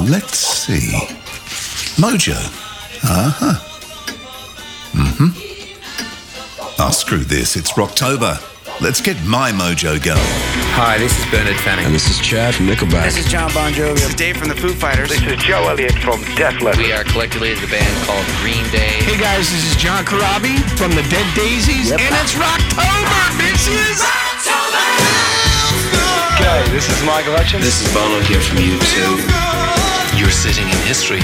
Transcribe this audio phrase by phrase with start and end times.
[0.00, 0.96] Now, let's see.
[2.00, 2.32] Mojo.
[3.04, 3.56] Uh huh.
[4.96, 5.30] Mm hmm.
[6.80, 7.56] Oh, screw this.
[7.56, 8.40] It's Rocktober.
[8.80, 10.16] Let's get my mojo going.
[10.72, 11.84] Hi, this is Bernard Fanning.
[11.84, 13.04] And this is Chad from Nickelback.
[13.04, 14.00] This is John Bon Jovi.
[14.00, 15.10] This is Dave from the Foo Fighters.
[15.10, 16.80] This is Joe Elliott from Def Leppard.
[16.80, 19.04] We are collectively the band called Green Day.
[19.04, 22.00] Hey guys, this is John Corabi from the Dead Daisies, yep.
[22.00, 24.00] and it's Rocktober, bitches!
[24.00, 24.80] Rocktober!
[26.40, 27.64] G'day, this is Michael Hutchence.
[27.64, 29.49] This is Bono here from U2.
[30.20, 31.20] You're sitting in history.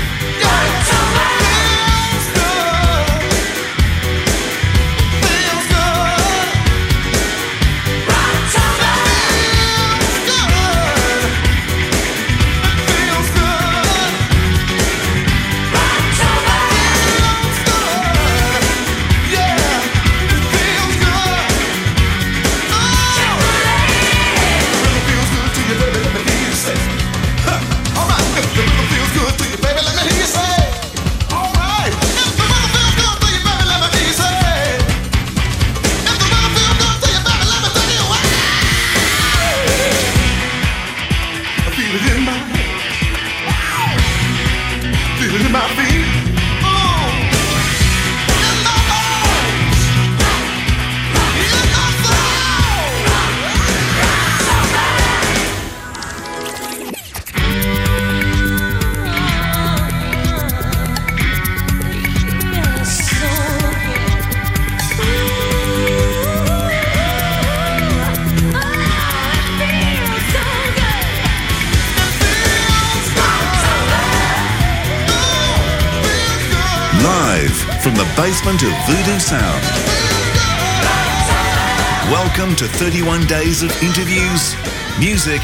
[83.28, 84.55] days of interviews,
[85.00, 85.41] music,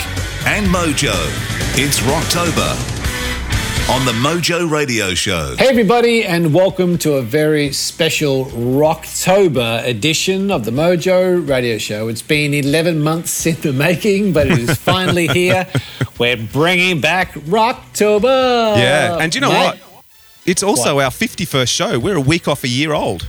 [0.47, 1.13] and mojo.
[1.77, 2.71] It's Rocktober
[3.91, 5.57] on the Mojo Radio Show.
[5.59, 12.07] Hey, everybody, and welcome to a very special Rocktober edition of the Mojo Radio Show.
[12.07, 15.67] It's been 11 months in the making, but it is finally here.
[16.21, 18.77] We're bringing back Rocktober.
[18.77, 19.81] Yeah, and you know Mate?
[19.81, 20.05] what?
[20.47, 21.05] It's also what?
[21.05, 21.99] our 51st show.
[21.99, 23.27] We're a week off a year old.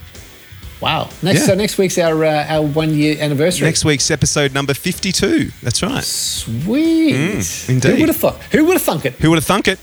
[0.84, 1.10] Wow.
[1.22, 1.46] Next, yeah.
[1.46, 3.68] So next week's our uh, our one year anniversary.
[3.68, 5.50] Next week's episode number 52.
[5.62, 6.04] That's right.
[6.04, 7.16] Sweet.
[7.16, 7.90] Mm, indeed.
[7.94, 8.42] Who would have thought?
[8.52, 9.14] Who would have thunk it?
[9.14, 9.80] Who would have thunk it?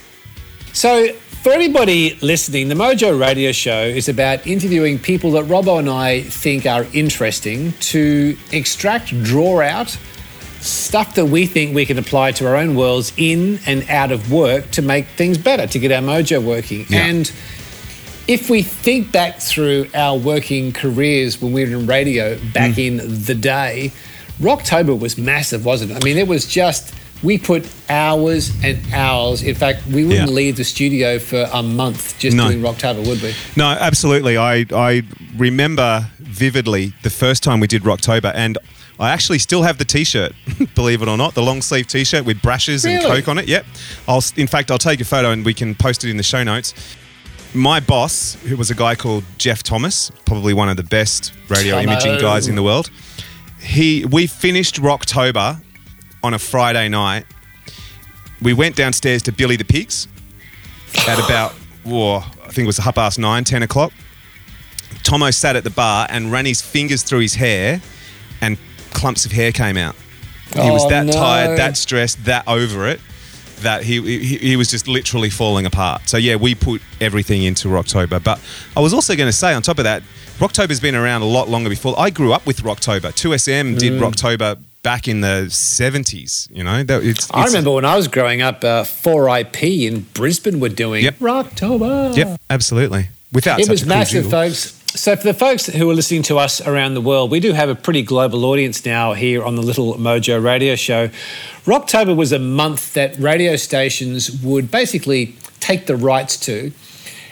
[0.74, 5.88] So, for anybody listening, the Mojo Radio Show is about interviewing people that Robbo and
[5.88, 9.96] I think are interesting to extract, draw out
[10.60, 14.30] stuff that we think we can apply to our own worlds in and out of
[14.30, 16.84] work to make things better, to get our mojo working.
[16.90, 17.06] Yeah.
[17.06, 17.32] And
[18.30, 22.86] if we think back through our working careers when we were in radio back mm.
[22.86, 23.92] in the day,
[24.38, 25.96] Rocktober was massive, wasn't it?
[25.96, 29.42] I mean, it was just we put hours and hours.
[29.42, 30.34] In fact, we wouldn't yeah.
[30.34, 32.48] leave the studio for a month just no.
[32.48, 33.34] doing Rocktober, would we?
[33.56, 34.38] No, absolutely.
[34.38, 35.02] I I
[35.36, 38.56] remember vividly the first time we did Rocktober, and
[39.00, 40.34] I actually still have the T-shirt,
[40.76, 42.96] believe it or not, the long sleeve T-shirt with Brash's really?
[42.96, 43.48] and Coke on it.
[43.48, 43.66] Yep.
[44.06, 46.44] I'll, in fact, I'll take a photo and we can post it in the show
[46.44, 46.74] notes.
[47.52, 51.76] My boss, who was a guy called Jeff Thomas, probably one of the best radio
[51.76, 51.92] Hello.
[51.92, 52.90] imaging guys in the world,
[53.60, 55.60] he we finished Rocktober
[56.22, 57.26] on a Friday night.
[58.40, 60.06] We went downstairs to Billy the Pigs
[61.08, 61.52] at about,
[61.84, 63.92] whoa, I think it was half past nine, 10 o'clock.
[65.02, 67.80] Tomo sat at the bar and ran his fingers through his hair
[68.40, 68.58] and
[68.92, 69.96] clumps of hair came out.
[70.54, 71.12] He oh, was that no.
[71.12, 73.00] tired, that stressed, that over it
[73.62, 76.08] that he, he, he was just literally falling apart.
[76.08, 78.22] So yeah, we put everything into Rocktober.
[78.22, 78.40] But
[78.76, 80.02] I was also going to say on top of that,
[80.38, 81.94] Rocktober's been around a lot longer before.
[81.98, 83.12] I grew up with Rocktober.
[83.12, 84.00] 2SM did mm.
[84.00, 86.82] Rocktober back in the 70s, you know.
[86.82, 90.70] That, it's, it's, I remember when I was growing up, uh, 4IP in Brisbane were
[90.70, 91.18] doing yep.
[91.18, 92.16] Rocktober.
[92.16, 93.08] Yep, absolutely.
[93.32, 94.79] Without it was massive, cool folks.
[94.92, 97.68] So, for the folks who are listening to us around the world, we do have
[97.68, 101.10] a pretty global audience now here on the Little Mojo radio show.
[101.64, 106.72] Rocktober was a month that radio stations would basically take the rights to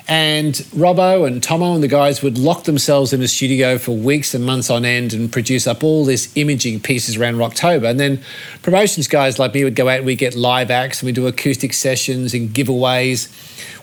[0.08, 4.32] and Robbo and Tomo and the guys would lock themselves in a studio for weeks
[4.34, 7.90] and months on end and produce up all this imaging pieces around Rocktober.
[7.90, 8.22] And then
[8.62, 11.26] promotions guys like me would go out and we'd get live acts and we'd do
[11.26, 13.28] acoustic sessions and giveaways.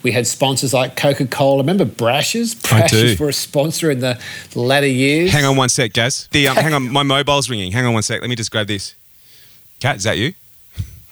[0.02, 1.58] We had sponsors like Coca Cola.
[1.58, 2.56] Remember Brash's?
[2.56, 4.20] Brash's were a sponsor in the
[4.56, 5.32] latter years.
[5.32, 6.28] Hang on one sec, Gaz.
[6.32, 7.72] The um, hang on, my mobile's ringing.
[7.72, 8.22] Hang on one sec.
[8.22, 8.96] Let me just grab this.
[9.80, 10.34] Kat, is that you?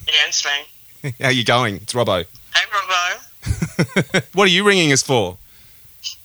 [0.08, 1.14] Yeah, it's me.
[1.22, 1.76] How you going?
[1.76, 2.26] It's Robbo.
[2.56, 3.33] Hey, Robbo.
[4.34, 5.38] what are you ringing us for?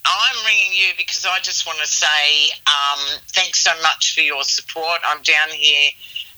[0.04, 4.42] I'm ringing you because I just want to say um, thanks so much for your
[4.42, 5.00] support.
[5.04, 5.90] I'm down here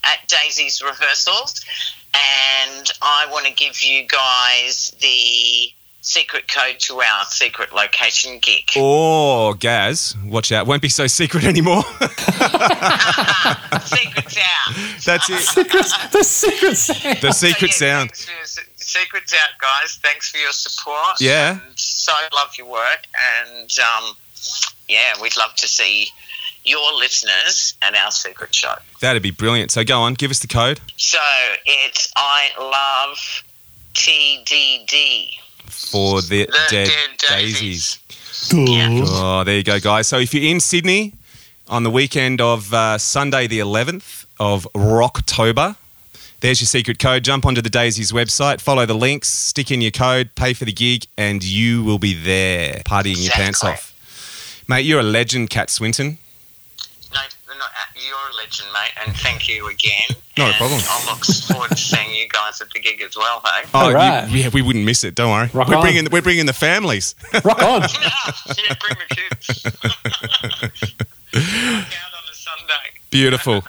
[0.03, 1.61] at Daisy's rehearsals,
[2.13, 8.63] and I want to give you guys the secret code to our secret location gig.
[8.75, 10.67] Oh, Gaz, watch out.
[10.67, 11.83] Won't be so secret anymore.
[13.85, 14.75] Secret's out.
[15.05, 16.11] That's it.
[16.11, 17.17] the secret sound.
[17.21, 18.11] The secret So, yeah, sound.
[18.93, 19.99] Thanks for your- Secret's out, guys.
[20.01, 21.19] Thanks for your support.
[21.19, 21.59] Yeah.
[21.65, 23.05] And so love your work.
[23.49, 24.15] And um,
[24.87, 26.07] yeah, we'd love to see
[26.63, 28.75] your listeners and our secret show.
[28.99, 29.71] That'd be brilliant.
[29.71, 31.17] So go on, give us the code So
[31.65, 33.43] it's I love
[33.93, 35.29] TDD.
[35.67, 37.97] for the, The Dead, Dead Daisies.
[37.97, 38.53] Daisies.
[38.53, 39.01] Yeah.
[39.05, 40.07] Oh, there you go, guys.
[40.07, 41.13] So if you're in Sydney
[41.67, 45.75] on the weekend of uh, Sunday, the 11th of Rocktober,
[46.41, 47.23] there's your secret code.
[47.23, 50.73] Jump onto the Daisies website, follow the links, stick in your code, pay for the
[50.73, 53.87] gig, and you will be there partying your pants off.
[54.67, 56.17] Mate, you're a legend, Kat Swinton.
[57.13, 60.17] No, no, uh, you're a legend, mate, and thank you again.
[60.37, 60.79] Not a problem.
[60.83, 63.63] I look forward to seeing you guys at the gig as well, hey?
[63.73, 64.27] Oh, All right.
[64.29, 65.13] you- yeah, we wouldn't miss it.
[65.13, 65.49] Don't worry.
[65.53, 65.81] Rock we're on.
[65.81, 67.15] bringing we're bringing the families.
[67.43, 67.81] Rock on.
[68.47, 69.65] yeah, bring the kids.
[71.33, 72.73] Out on a Sunday.
[73.09, 73.63] Beautiful.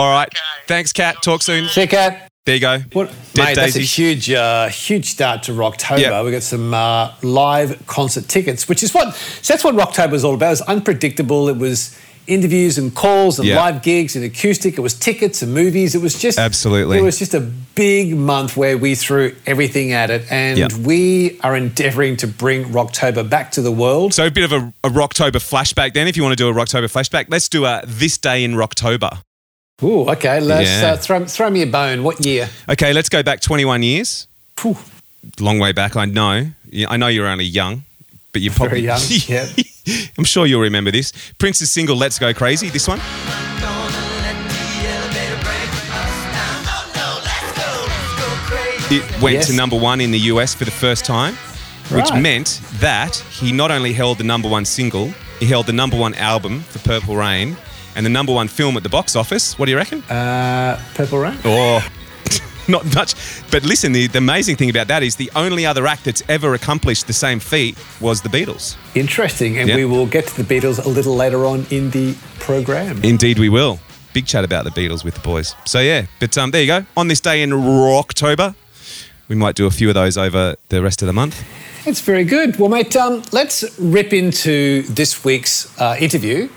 [0.00, 0.28] All right.
[0.28, 0.38] Okay.
[0.66, 1.16] Thanks, Kat.
[1.22, 1.68] Talk soon.
[1.68, 2.14] Check out.
[2.46, 2.78] There you go.
[2.94, 5.98] What, Dead mate, that's a huge, uh, huge start to Rocktober.
[6.00, 6.24] Yep.
[6.24, 10.24] We've got some uh, live concert tickets, which is what so that's what Rocktober is
[10.24, 10.46] all about.
[10.46, 11.48] It was unpredictable.
[11.50, 13.56] It was interviews and calls and Yeah.
[13.56, 14.78] live gigs and acoustic.
[14.78, 15.94] It was tickets and movies.
[15.94, 16.96] It was just Absolutely.
[16.98, 20.72] It was just a big month where we threw everything at it, and Yep.
[20.72, 24.14] we are endeavouring to bring Rocktober back to the world.
[24.14, 26.08] So a bit of a, a Rocktober flashback then.
[26.08, 29.18] If you want to do a Rocktober flashback, let's do a this day in Rocktober.
[29.82, 30.40] Ooh, okay.
[30.40, 30.92] Let's Yeah.
[30.92, 32.02] uh, throw, throw me a bone.
[32.02, 32.48] What year?
[32.68, 34.26] Okay, let's go back 21 years.
[34.56, 34.76] Phew,
[35.38, 36.46] Long way back, I know.
[36.88, 37.82] I know you're only young,
[38.32, 39.00] but you're probably very young.
[39.28, 39.46] yeah.
[40.18, 41.12] I'm sure you'll remember this.
[41.38, 43.00] Prince's single "Let's Go Crazy." This one.
[48.92, 49.46] It went Yes.
[49.46, 51.36] to number one in the US for the first time,
[51.90, 52.20] which Right.
[52.22, 56.14] meant that he not only held the number one single, he held the number one
[56.14, 57.56] album for Purple Rain
[57.96, 59.58] and the number one film at the box office.
[59.58, 60.02] What do you reckon?
[60.04, 61.36] Uh, Purple Rain.
[61.44, 61.86] Oh,
[62.68, 63.14] not much.
[63.50, 66.54] But listen, the, the amazing thing about that is the only other act that's ever
[66.54, 68.76] accomplished the same feat was the Beatles.
[68.94, 69.76] Interesting, and Yeah.
[69.76, 73.02] we will get to the Beatles a little later on in the program.
[73.04, 73.78] Indeed, we will.
[74.12, 75.54] Big chat about the Beatles with the boys.
[75.66, 76.84] So yeah, but um, there you go.
[76.96, 78.54] On this day in October,
[79.28, 81.44] we might do a few of those over the rest of the month.
[81.86, 82.58] It's very good.
[82.58, 86.48] Well, mate, um, let's rip into this week's uh, interview.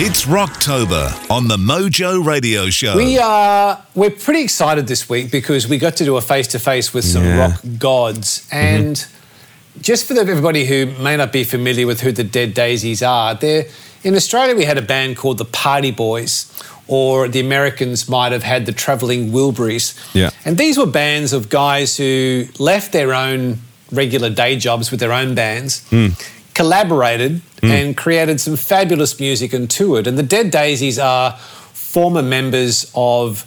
[0.00, 2.96] It's Rocktober on the Mojo Radio Show.
[2.96, 6.60] We are we're pretty excited this week because we got to do a face to
[6.60, 7.38] face with some Yeah.
[7.40, 9.80] rock gods, and mm-hmm.
[9.80, 13.34] just for the, everybody who may not be familiar with who the Dead Daisies are,
[13.34, 13.64] they're
[14.04, 14.54] in Australia.
[14.54, 16.46] We had a band called the Party Boys,
[16.86, 19.98] or the Americans might have had the Travelling Wilburys.
[20.14, 20.30] Yeah.
[20.44, 23.58] and these were bands of guys who left their own
[23.90, 25.84] regular day jobs with their own bands.
[25.88, 26.10] Hmm.
[26.58, 27.66] Collaborated hmm.
[27.66, 30.08] and created some fabulous music and toured.
[30.08, 33.44] And the Dead Daisies are former members of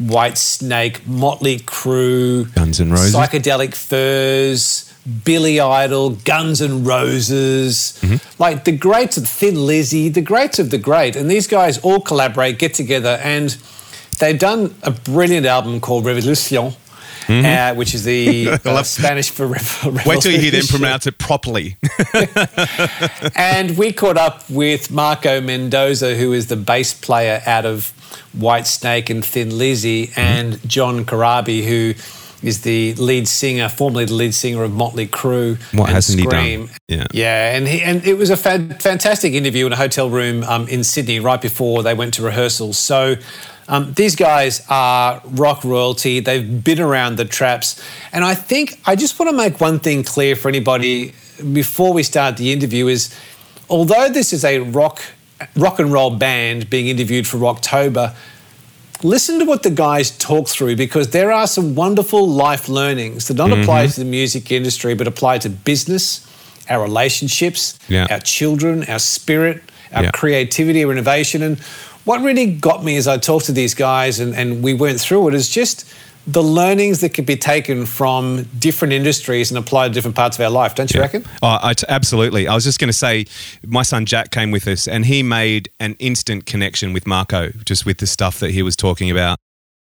[0.00, 3.14] Whitesnake, Motley Crue, Guns N' Roses.
[3.14, 4.90] Psychedelic Furs,
[5.26, 8.42] Billy Idol, Guns N' Roses, mm-hmm.
[8.42, 11.16] like the greats of Thin Lizzy, the greats of the great.
[11.16, 13.50] And these guys all collaborate, get together, and
[14.20, 16.72] they've done a brilliant album called Revolution.
[17.28, 21.18] Uh, which is the uh, Spanish for rev- Wait till you hear them pronounce it
[21.18, 21.76] properly.
[23.36, 27.92] And we caught up with Marco Mendoza, who is the bass player out of
[28.36, 31.94] Whitesnake and Thin Lizzy, and John Corabi, who
[32.46, 35.56] is the lead singer, formerly the lead singer of Motley Crue.
[35.72, 36.40] What and hasn't he done?
[36.40, 36.70] Scream.
[36.88, 37.06] Yeah.
[37.12, 40.68] yeah, and he, and it was a fan, fantastic interview in a hotel room um,
[40.68, 42.78] in Sydney right before they went to rehearsals.
[42.78, 43.16] So.
[43.68, 46.20] Um, these guys are rock royalty.
[46.20, 47.82] They've been around the traps.
[48.12, 51.14] And I think I just want to make one thing clear for anybody
[51.52, 53.14] before we start the interview is
[53.68, 55.00] although this is a rock
[55.56, 58.14] rock and roll band being interviewed for Rocktober,
[59.02, 63.34] listen to what the guys talk through because there are some wonderful life learnings that
[63.34, 66.26] don't apply to the music industry but apply to business,
[66.70, 68.06] our relationships, Yeah.
[68.10, 70.10] our children, our spirit, our Yeah.
[70.12, 71.42] creativity, our innovation.
[71.42, 71.58] And
[72.04, 75.28] what really got me as I talked to these guys and, and we went through
[75.28, 75.92] it is just
[76.26, 80.44] the learnings that could be taken from different industries and applied to different parts of
[80.44, 81.24] our life, don't you reckon?
[81.42, 82.48] Oh, I t- absolutely.
[82.48, 83.26] I was just going to say,
[83.66, 87.84] my son Jack came with us, and he made an instant connection with Marco, just
[87.84, 89.38] with the stuff that he was talking about,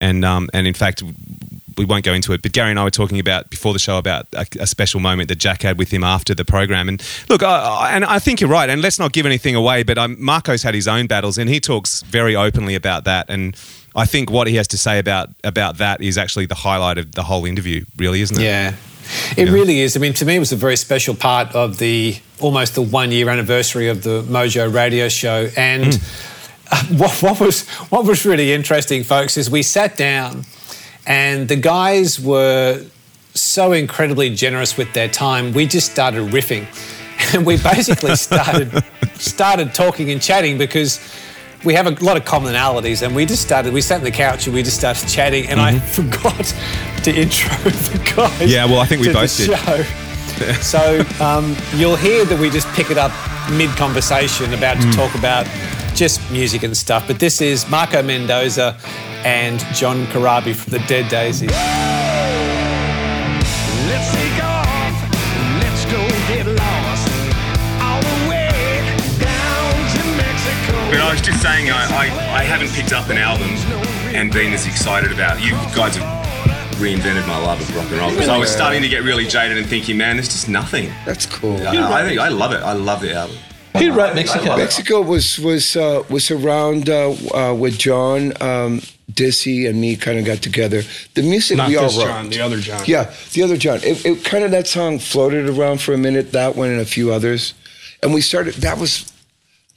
[0.00, 1.04] and um, and in fact,
[1.76, 2.42] we won't go into it.
[2.42, 5.28] But Gary and I were talking about before the show about a, a special moment
[5.28, 6.88] that Jack had with him after the program.
[6.88, 8.68] And look, I, I, and I think you're right.
[8.68, 9.82] And let's not give anything away.
[9.82, 13.26] But um, Marco's had his own battles, and he talks very openly about that.
[13.28, 13.56] And
[13.94, 17.12] I think what he has to say about about that is actually the highlight of
[17.12, 18.44] the whole interview, really, isn't it?
[18.44, 18.74] Yeah.
[19.36, 19.96] It really is.
[19.96, 23.12] I mean, to me, it was a very special part of the almost the one
[23.12, 25.48] year anniversary of the Mojo radio show.
[25.56, 26.00] And
[26.70, 30.44] uh, what, what was what was really interesting, folks, is we sat down
[31.06, 32.84] and the guys were
[33.34, 35.52] so incredibly generous with their time.
[35.52, 36.66] We just started riffing,
[37.34, 38.82] and we basically started
[39.14, 41.00] started talking and chatting because
[41.64, 43.72] we have a lot of commonalities, and we just started.
[43.72, 46.44] We sat on the couch and we just started chatting, and I forgot
[47.04, 48.52] to intro the guys.
[48.52, 49.58] Yeah, well, I think we both did.
[49.58, 49.82] Show.
[50.60, 53.10] so um, you'll hear that we just pick it up
[53.52, 54.90] mid conversation about Mm.
[54.90, 55.46] to talk about
[55.96, 57.06] just music and stuff.
[57.06, 58.76] But this is Marco Mendoza
[59.24, 61.50] and John Corabi from the Dead Daisies.
[63.88, 64.92] Let's take off.
[65.62, 67.08] Let's go get lost.
[67.80, 68.84] All the way
[69.18, 70.76] down to Mexico.
[70.90, 73.48] But I was just saying, I, I, I haven't picked up an album
[74.14, 75.42] and been as excited about.
[75.42, 76.26] You guys have
[76.76, 79.56] reinvented my love of rock and roll because I was starting to get really jaded
[79.56, 80.92] and thinking, man, there's just nothing.
[81.06, 81.56] That's cool.
[81.66, 82.62] I, I think I love it.
[82.62, 83.38] I love the album.
[83.78, 84.56] Who wrote Mexico?
[84.56, 88.80] Mexico was was uh, was around uh, uh, with John um,
[89.12, 89.96] Dizzy and me.
[89.96, 90.82] Kind of got together.
[91.14, 92.06] The music Not we all wrote.
[92.06, 92.82] John, the other John.
[92.86, 93.78] Yeah, the other John.
[93.82, 96.32] It, it kind of that song floated around for a minute.
[96.32, 97.54] That one and a few others,
[98.02, 98.54] and we started.
[98.54, 99.12] That was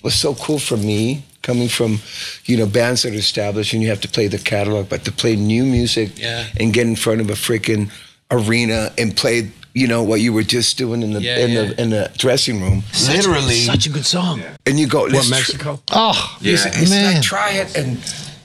[0.03, 1.99] was so cool for me coming from
[2.45, 5.11] you know bands that are established and you have to play the catalog, but to
[5.11, 6.45] play new music Yeah.
[6.59, 7.89] and get in front of a freaking
[8.31, 9.51] arena and play.
[9.75, 11.61] You know what you were just doing in the Yeah, in yeah.
[11.65, 13.53] the in the dressing room, Literally.
[13.53, 14.41] Such a good song.
[14.65, 15.79] and you go, What, Mexico?
[15.91, 17.13] Oh, it's, it's man.
[17.13, 17.97] like try it and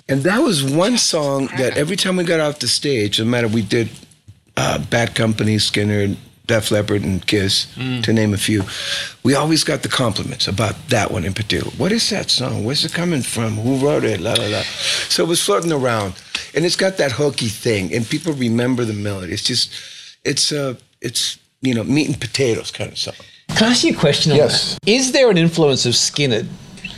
[0.07, 3.49] and that was one song that every time we got off the stage, no matter
[3.49, 3.89] we did
[4.59, 7.67] uh, Bad Company, Skynyrd, Def Leppard, and Kiss,
[8.03, 8.63] to name a few,
[9.23, 11.73] we always got the compliments about that one in particular.
[11.79, 12.65] What is that song?
[12.65, 13.55] Where's it coming from?
[13.57, 14.21] Who wrote it?
[14.21, 14.61] La la la.
[15.09, 16.13] So it was floating around,
[16.55, 19.33] and it's got that hooky thing, and people remember the melody.
[19.33, 19.71] It's just,
[20.25, 23.15] it's uh, it's you know, meat and potatoes kind of song.
[23.49, 24.75] Can I ask you a question on Yes.
[24.75, 24.89] that?
[24.91, 26.47] Is there an influence of Skynyrd?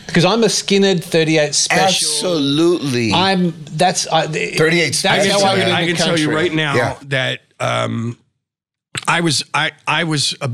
[0.07, 2.09] Because I'm a Skynyrd 38 special.
[2.09, 3.13] Absolutely.
[3.13, 6.19] I'm that's I, 38 That's I can, how tell, I you, I into can tell
[6.19, 6.99] you right now Yeah.
[7.07, 8.17] that um,
[9.09, 10.49] I was I I was a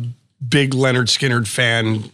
[0.47, 2.11] big Lynyrd Skynyrd fan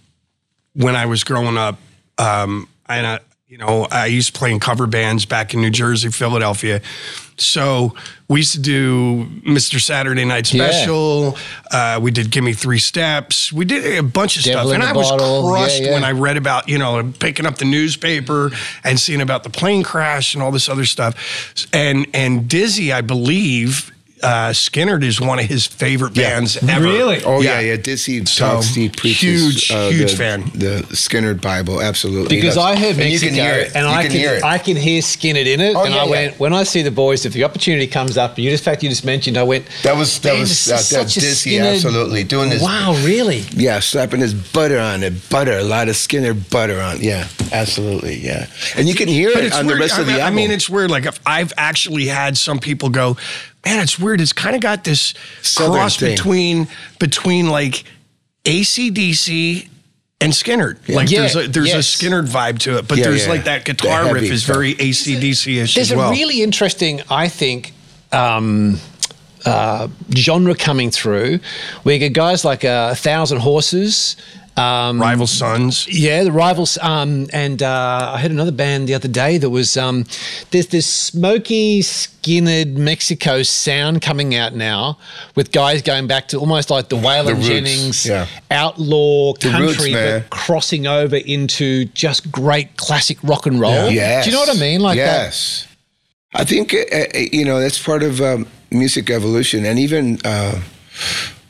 [0.75, 1.78] when I was growing up.
[2.18, 5.70] Um, and I, you know, I used to play in cover bands back in New
[5.70, 6.82] Jersey, Philadelphia.
[7.38, 7.94] So
[8.28, 9.80] we used to do Mr.
[9.80, 10.70] Saturday Night Yeah.
[10.70, 11.38] Special.
[11.70, 13.50] Uh, we did Give Me Three Steps.
[13.50, 15.48] We did a bunch of Devil stuff, and I was Bottle.
[15.48, 15.92] crushed Yeah, yeah.
[15.94, 18.50] when I read about you know picking up the newspaper
[18.84, 21.14] and seeing about the plane crash and all this other stuff.
[21.72, 23.92] And and Dizzy, I believe.
[24.22, 26.30] Uh, Skynyrd is one of his favorite Yeah.
[26.30, 26.84] bands ever.
[26.84, 27.22] Really?
[27.25, 27.76] Oh yeah, yeah.
[27.76, 29.20] Dizzy So, talks, he preaches.
[29.20, 30.42] huge, uh, huge the, fan.
[30.54, 32.37] The Skynyrd Bible, absolutely.
[32.37, 32.80] Because I does.
[32.80, 33.72] heard and Mexico, you can hear it.
[33.76, 34.44] and you I can, can hear it.
[34.44, 36.10] I can hear Skynyrd in it, Oh, and yeah, I yeah.
[36.10, 37.25] went when I see the boys.
[37.26, 39.66] If the opportunity comes up, and you just fact you just mentioned, I went.
[39.82, 42.62] that was that was this uh, is such a Dizzy, Skynyrd- absolutely doing this.
[42.62, 43.44] Wow, really?
[43.52, 47.00] Yeah, slapping his butter on it, butter, a lot of Skynyrd butter on.
[47.00, 48.46] Yeah, absolutely, yeah.
[48.76, 49.78] And you can hear But it on weird.
[49.78, 50.90] the rest I of mean, the I mean, it's weird.
[50.90, 53.16] Like if I've actually had some people go,
[53.64, 54.20] "Man, it's weird.
[54.20, 56.10] It's kind of got this Southern cross thing.
[56.16, 57.84] between between like
[58.44, 59.68] ACDC
[60.20, 60.78] and Skynyrd.
[60.88, 61.78] Like Yeah, there's a, there's a.
[61.78, 63.32] Skynyrd vibe to it, but Yeah, there's yeah.
[63.32, 64.54] like that guitar heavy riff is stuff.
[64.56, 66.08] very ACDC ish There's as well.
[66.08, 67.72] a really interesting, I think,
[68.10, 68.78] um,
[69.44, 71.38] uh, genre coming through.
[71.82, 74.16] where you get guys like uh, a thousand horses.
[74.58, 75.86] Um, Rival Sons.
[75.88, 76.78] Yeah, the rivals.
[76.78, 80.04] Um, and uh, I heard another band the other day that was um,
[80.50, 84.98] there's this smoky, skinned Mexico sound coming out now,
[85.36, 88.26] with guys going back to almost like the Waylon roots, Jennings yeah.
[88.50, 93.90] outlaw The country, roots, but crossing over into just great classic rock and roll.
[93.90, 94.24] Yes.
[94.24, 94.80] Do you know what I mean?
[94.80, 95.24] Like that.
[95.24, 95.66] yes.
[96.34, 100.60] I think uh, uh, you know that's part of um, music evolution, and even uh,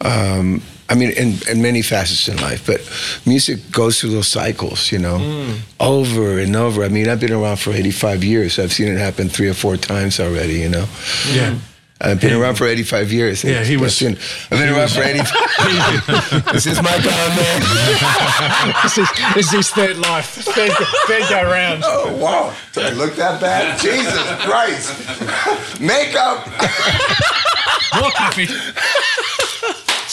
[0.00, 2.64] um, I mean, in, in many facets in life.
[2.66, 2.80] But
[3.26, 5.58] music goes through those cycles, you know, Mm.
[5.80, 6.82] over and over.
[6.84, 8.58] I mean, I've been around for 85 years.
[8.58, 10.54] I've seen it happen three or four times already.
[10.60, 10.86] You know.
[11.32, 11.54] Yeah.
[12.00, 13.42] I've been around for 85 years.
[13.42, 14.16] Yeah, he was- I've
[14.50, 16.44] been around for 85.
[16.52, 17.60] this is my on man.
[18.84, 20.26] this, is, this is his third life.
[20.54, 20.70] Third,
[21.08, 21.82] third go round.
[21.84, 22.54] Oh, wow.
[22.72, 23.80] Did I look that bad?
[23.80, 24.14] Jesus
[24.46, 25.80] Christ.
[25.80, 26.46] Makeup.
[28.00, 28.46] More coffee.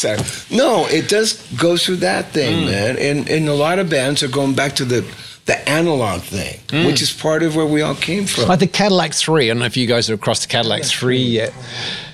[0.06, 0.58] Sorry.
[0.58, 2.98] No, it does go through that thing, man.
[2.98, 5.02] And and a lot of bands are going back to the
[5.46, 8.48] the analog thing, which is part of where we all came from.
[8.48, 9.46] Like the Cadillac 3.
[9.46, 11.54] I don't know if you guys are across the Cadillac 3 yet.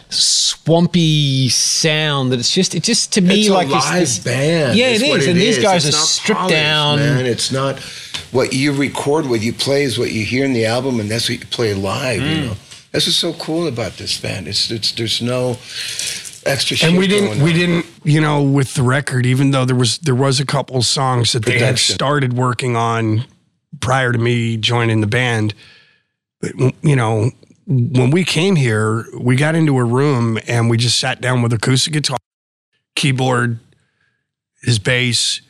[0.10, 4.24] Swampy sound that it's just, it just to me it's like a live this, this-
[4.26, 4.78] band.
[4.78, 5.28] Yeah, It's it what is.
[5.28, 7.00] and these guys It's are not stripped polished, down.
[7.00, 7.80] Man, it's not.
[8.32, 11.30] what you record, what you play is what you hear in the album, and that's
[11.30, 12.22] what you play live.
[12.22, 12.36] Mm.
[12.36, 12.54] You know,
[12.92, 14.48] that's what's so cool about this band.
[14.50, 15.58] It's it's there's no
[16.46, 16.78] extra.
[16.78, 20.00] Shit and we didn't we didn't you know with the record even though there was
[20.00, 23.26] there was a couple songs that they had started working on
[23.80, 25.54] prior to me joining the band.
[26.40, 27.32] But, you know
[27.68, 31.54] when we came here we got into a room and we just sat down with
[31.54, 32.18] acoustic guitar
[32.96, 33.60] keyboard
[34.64, 35.42] his bass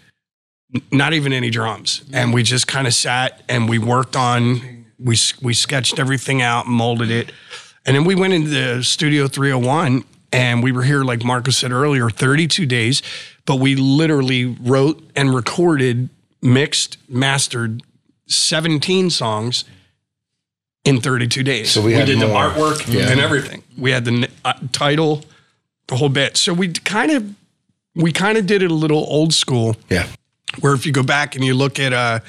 [0.91, 2.03] not even any drums.
[2.13, 6.67] And we just kind of sat and we worked on we we sketched everything out
[6.67, 7.31] molded it.
[7.85, 11.71] And then we went into the studio 301 and we were here like Marco said
[11.71, 13.01] earlier 32 days
[13.45, 16.09] but we literally wrote and recorded
[16.41, 17.81] mixed mastered
[18.27, 19.65] 17 songs
[20.83, 21.69] in 32 days.
[21.71, 23.09] So we had did the artwork Yeah.
[23.11, 23.61] and everything.
[23.77, 25.23] We had the uh, title
[25.87, 26.37] the whole bit.
[26.37, 27.35] So we kind of
[27.95, 29.75] we kind of did it a little old school.
[29.89, 30.07] Yeah.
[30.61, 32.19] where if you go back and you look at uh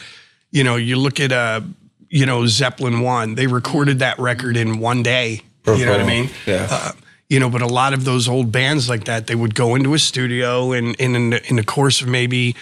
[0.51, 1.61] you know you look at uh
[2.09, 5.43] you know zeppelin one they recorded that record in one day.
[5.67, 6.29] You know what i mean?
[6.47, 6.67] Yeah.
[6.71, 6.93] uh,
[7.33, 9.95] you know but a lot of those old bands like that they would go into
[9.95, 12.55] a studio and, and in, the, in the course of maybe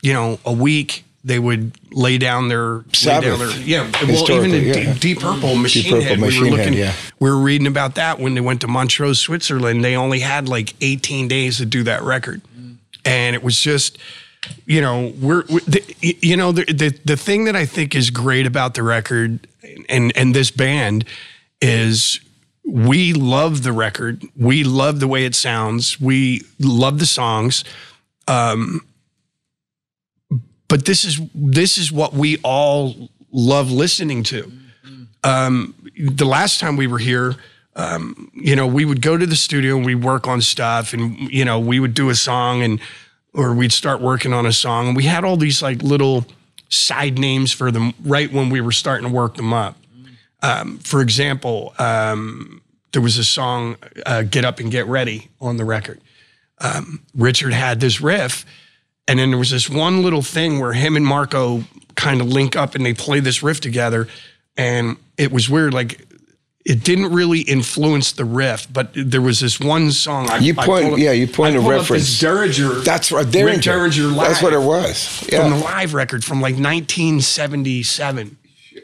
[0.00, 3.24] you know a week they would lay down their Sabbath.
[3.24, 4.92] down their, yeah well even the yeah.
[4.92, 6.94] Deep, Deep Purple Machine Purple, Head we Machine were Head, looking yeah.
[7.18, 10.74] we were reading about that when they went to Montreux Switzerland they only had like
[10.80, 12.42] 18 days to do that record
[13.04, 13.98] and it was just
[14.66, 18.10] you know we're, we the, you know the, the the thing that I think is
[18.10, 19.48] great about the record
[19.88, 21.04] and and this band
[21.60, 22.20] is
[22.64, 24.24] we love the record.
[24.36, 26.00] We love the way it sounds.
[26.00, 27.64] We love the songs.
[28.28, 28.86] Um
[30.68, 34.50] but this is this is what we all love listening to.
[35.24, 37.36] Um the last time we were here
[37.74, 41.16] um, you know, we would go to the studio and we work on stuff and,
[41.30, 42.80] you know, we would do a song and,
[43.32, 44.88] or we'd start working on a song.
[44.88, 46.26] And we had all these like little
[46.68, 49.76] side names for them right when we were starting to work them up.
[50.42, 52.60] Um, for example, um,
[52.92, 56.00] there was a song, uh, Get Up and Get Ready on the record.
[56.58, 58.44] Um, Richard had this riff
[59.08, 61.64] and then there was this one little thing where him and Marco
[61.96, 64.08] kind of link up and they play this riff together.
[64.56, 65.74] And it was weird.
[65.74, 66.06] Like,
[66.64, 70.30] it didn't really influence the riff, but there was this one song.
[70.30, 72.20] I, You point- up- yeah, you point I a reference.
[72.20, 72.74] Derringer.
[72.80, 73.60] That's right, Derringer.
[73.60, 74.28] Derringer live.
[74.28, 75.26] That's what it was.
[75.32, 75.42] Yeah.
[75.42, 78.36] From the live record from like 1977.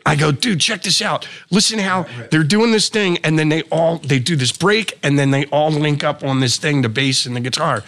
[0.09, 1.29] I go, dude, check this out.
[1.51, 5.19] Listen how they're doing this thing, and then they all they do this break, and
[5.19, 7.85] then they all link up on this thing, the bass and the guitar.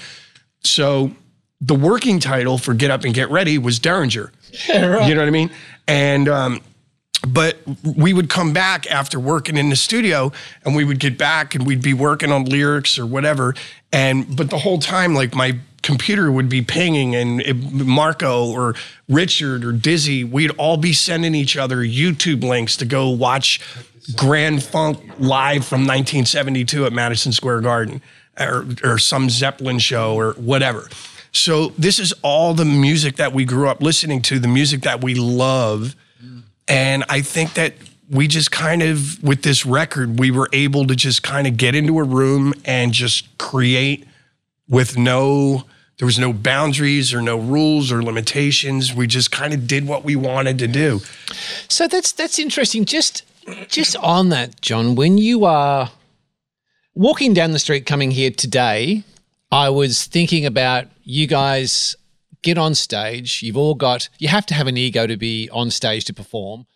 [0.63, 1.13] So
[1.61, 4.33] the working title for Get Up and Get Ready was Derringer.
[4.69, 5.51] You know what I mean?
[5.87, 6.61] And um,
[7.27, 10.33] but we would come back after working in the studio
[10.65, 13.55] and we would get back and we'd be working on lyrics or whatever
[13.93, 18.75] and but the whole time like my computer would be pinging and marco or
[19.09, 23.61] richard or dizzy we'd all be sending each other youtube links to go watch
[24.17, 28.03] grand funk live from 1972 at madison square garden
[28.41, 30.89] or, or some zeppelin show or whatever.
[31.33, 35.03] So this is all the music that we grew up listening to the music that
[35.03, 35.95] we love.
[36.67, 37.75] And I think that
[38.09, 41.77] we just kind of, with this record, we were able to just kind of get
[41.77, 44.07] into a room and just create
[44.71, 45.65] with no,
[45.99, 48.95] there was no boundaries or no rules or limitations.
[48.95, 51.01] We just kind of did what we wanted to do.
[51.69, 52.87] So that's that's interesting.
[52.87, 53.25] Just
[53.69, 55.91] just on that, John, when you are
[56.95, 59.05] walking down the street coming here today,
[59.51, 61.97] I was thinking about you guys
[62.43, 63.43] get on stage.
[63.43, 66.67] You've all got you have to have an ego to be on stage to perform.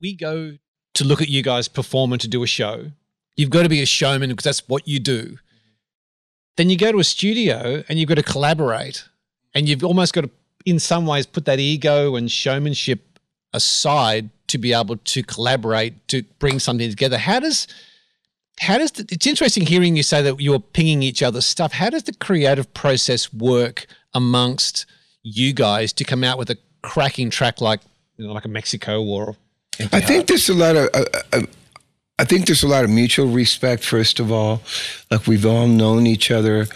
[0.00, 0.58] We go
[0.94, 2.90] to look at you guys perform and to do a show.
[3.36, 5.38] You've got to be a showman because that's what you do.
[6.56, 9.04] Then you go to a studio and you've got to collaborate.
[9.54, 10.30] And you've almost got to,
[10.64, 13.18] in some ways, put that ego and showmanship
[13.52, 17.18] aside to be able to collaborate to bring something together.
[17.18, 17.66] How does
[18.58, 21.72] how does the, it's interesting hearing you say that you're pinging each other's stuff.
[21.72, 24.86] How does the creative process work amongst
[25.22, 27.80] you guys to come out with a cracking track like
[28.16, 29.36] you know, like a Mexico or
[29.92, 30.88] I think there's a lot of.
[30.94, 31.42] Uh, uh,
[32.18, 33.84] I think there's a lot of mutual respect.
[33.84, 34.62] First of all,
[35.10, 36.66] like we've all known each other.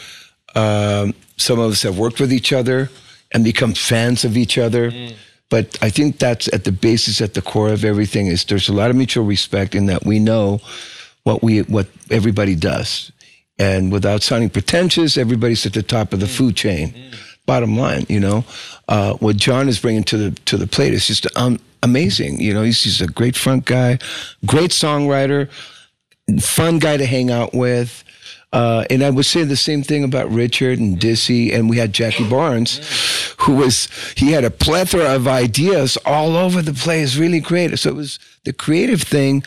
[0.55, 2.91] Um, some of us have worked with each other
[3.33, 4.91] and become fans of each other.
[4.91, 5.15] Mm.
[5.49, 8.27] But I think that's at the basis, at the core of everything.
[8.27, 10.61] Is there's a lot of mutual respect in that we know
[11.25, 13.11] what we what everybody does,
[13.59, 16.37] and without sounding pretentious, everybody's at the top of the mm.
[16.37, 16.93] food chain.
[16.93, 17.30] Mm.
[17.47, 18.45] Bottom line, you know,
[18.89, 22.41] uh, what John is bringing to the to the plate is just um, amazing.
[22.41, 23.99] You know, he's he's a great front guy,
[24.47, 25.51] great songwriter,
[26.41, 28.05] fun guy to hang out with.
[28.53, 31.93] Uh, and I would say the same thing about Richard and Dizzy, and we had
[31.93, 32.81] Jackie Barnes,
[33.39, 37.79] who was he had a plethora of ideas all over the place, really creative.
[37.79, 39.45] So it was the creative thing.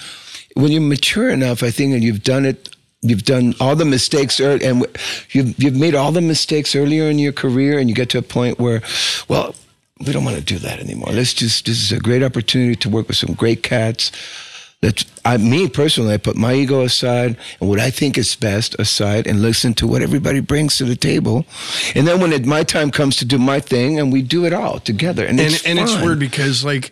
[0.56, 2.73] When you're mature enough, I think, and you've done it,
[3.04, 4.86] you've done all the mistakes, and
[5.32, 8.24] you've you've made all the mistakes earlier in your career, and you get to a
[8.24, 8.82] point where,
[9.28, 9.54] well,
[10.00, 11.12] we don't want to do that anymore.
[11.12, 14.12] Let's just this is a great opportunity to work with some great cats.
[14.82, 18.76] That I, me personally, I put my ego aside and what I think is best
[18.80, 21.46] aside, and listen to what everybody brings to the table.
[21.96, 24.52] And then when it, my time comes to do my thing, and we do it
[24.52, 26.92] all together, and, and it's and it's weird because like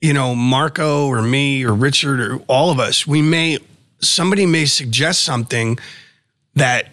[0.00, 3.58] you know Marco or me or Richard or all of us we may
[4.02, 5.78] somebody may suggest something
[6.54, 6.88] that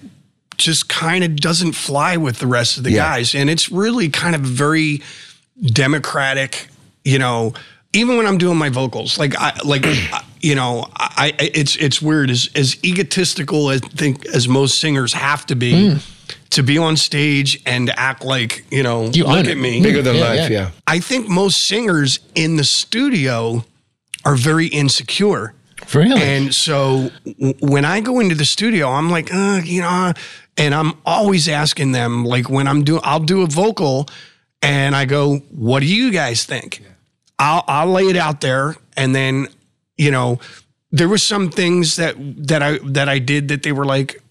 [0.58, 3.10] just kind of doesn't fly with the rest of the Yeah.
[3.16, 5.02] guys and it's really kind of very
[5.74, 6.68] democratic
[7.04, 7.54] you know
[7.94, 9.86] even when I'm doing my vocals like I like
[10.42, 14.80] you know I, I it's it's weird as as egotistical as I think as most
[14.80, 16.50] singers have to be mm.
[16.52, 20.16] to be on stage and act like you know You look at me bigger than
[20.16, 20.50] Yeah, life.
[20.52, 20.60] yeah.
[20.60, 20.72] Yeah.
[20.88, 23.64] I think most singers in the studio
[24.26, 25.54] are very insecure.
[25.96, 26.22] Really?
[26.22, 30.14] And so w- when I go into the studio, I'm like, uh, you know,
[30.58, 34.08] and I'm always asking them, like when I'm doing, I'll do a vocal
[34.62, 36.84] and I go, what do you guys think?
[37.40, 38.76] I'll, I'll lay it out there.
[38.98, 39.48] And then,
[39.98, 40.40] you know,
[40.92, 42.16] there were some things that,
[42.48, 44.22] that I, that I did that they were like,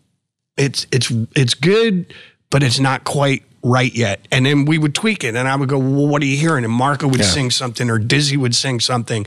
[0.57, 2.13] it's, it's, it's good,
[2.51, 4.27] but it's not quite right yet.
[4.31, 6.65] And then we would tweak it and I would go, well, what are you hearing?
[6.65, 7.27] And Marco would Yeah.
[7.27, 9.27] sing something or Dizzy would sing something.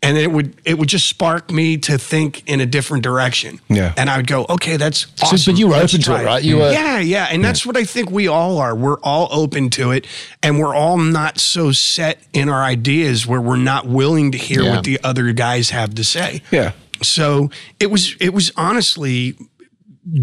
[0.00, 3.60] And it would it would just spark me to think in a different direction.
[3.68, 3.92] Yeah.
[3.96, 5.52] And I would go, okay, that's So- awesome.
[5.54, 6.42] but you were Let's open to it, right?
[6.44, 7.24] You were- yeah, yeah.
[7.32, 8.76] And that's what I think we all are.
[8.76, 10.06] We're all open to it.
[10.40, 14.62] And we're all not so set in our ideas where we're not willing to hear
[14.62, 14.76] Yeah.
[14.76, 16.42] what the other guys have to say.
[16.52, 16.72] Yeah.
[17.02, 19.34] So it was it was honestly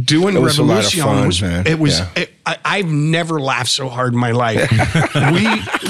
[0.03, 1.67] doing It was a lot of Revolution fun, was man.
[1.67, 2.07] it was Yeah.
[2.15, 4.69] it, I, I've never laughed so hard in my life.
[4.71, 4.77] we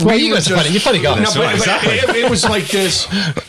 [0.05, 0.69] Well, we you were guys are funny.
[0.69, 1.21] You're funny guys.
[1.35, 3.07] No, but, but it, it was like this.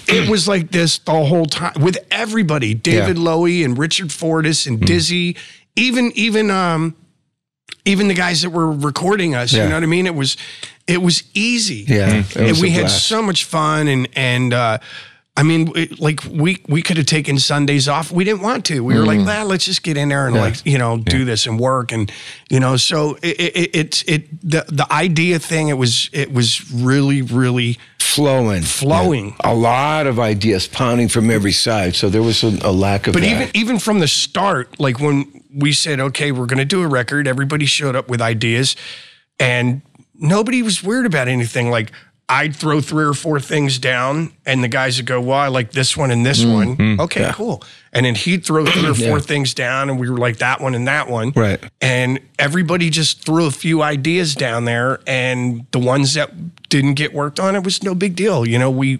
[0.09, 2.75] It was like this the whole time with everybody.
[2.75, 3.23] David Yeah.
[3.25, 5.37] Lowy and Richard Fortus and Dizzy,
[5.77, 6.97] even even um
[7.85, 9.53] even the guys that were recording us.
[9.53, 10.07] You know what I mean?
[10.07, 10.37] It was
[10.89, 11.85] it was easy.
[11.87, 13.07] Yeah, it and we a had blast.
[13.07, 14.53] so much fun and and.
[14.53, 14.79] uh
[15.39, 18.11] I mean, it, like we we could have taken Sundays off.
[18.11, 18.81] We didn't want to.
[18.83, 20.39] We were like, "Nah, let's just get in there and Mm.
[20.39, 20.45] Yeah.
[20.45, 22.11] like you know do this and work and
[22.49, 25.69] you know." So it it, it it the the idea thing.
[25.69, 29.27] It was it was really really flowing, Flowing.
[29.45, 29.53] Yeah.
[29.53, 31.95] A lot of ideas pounding from every side.
[31.97, 33.31] So there was a, a lack of But that.
[33.31, 36.87] even even from the start, like when we said, okay, we're going to do a
[36.89, 38.75] record, everybody showed up with ideas,
[39.39, 39.83] and
[40.15, 41.69] nobody was weird about anything.
[41.71, 41.93] Like
[42.29, 45.71] I'd throw three or four things down, and the guys would go, "Well, I like
[45.71, 46.53] this one and this mm.
[46.53, 47.01] one." Mm.
[47.01, 47.63] Okay, cool.
[47.93, 49.25] And then he'd throw three or four Yeah.
[49.25, 51.33] things down, and we were like that one and that one.
[51.37, 51.63] Right.
[51.81, 57.15] And everybody just threw a few ideas down there, and the ones that didn't get
[57.15, 58.45] worked on, it was no big deal.
[58.45, 58.99] You know, we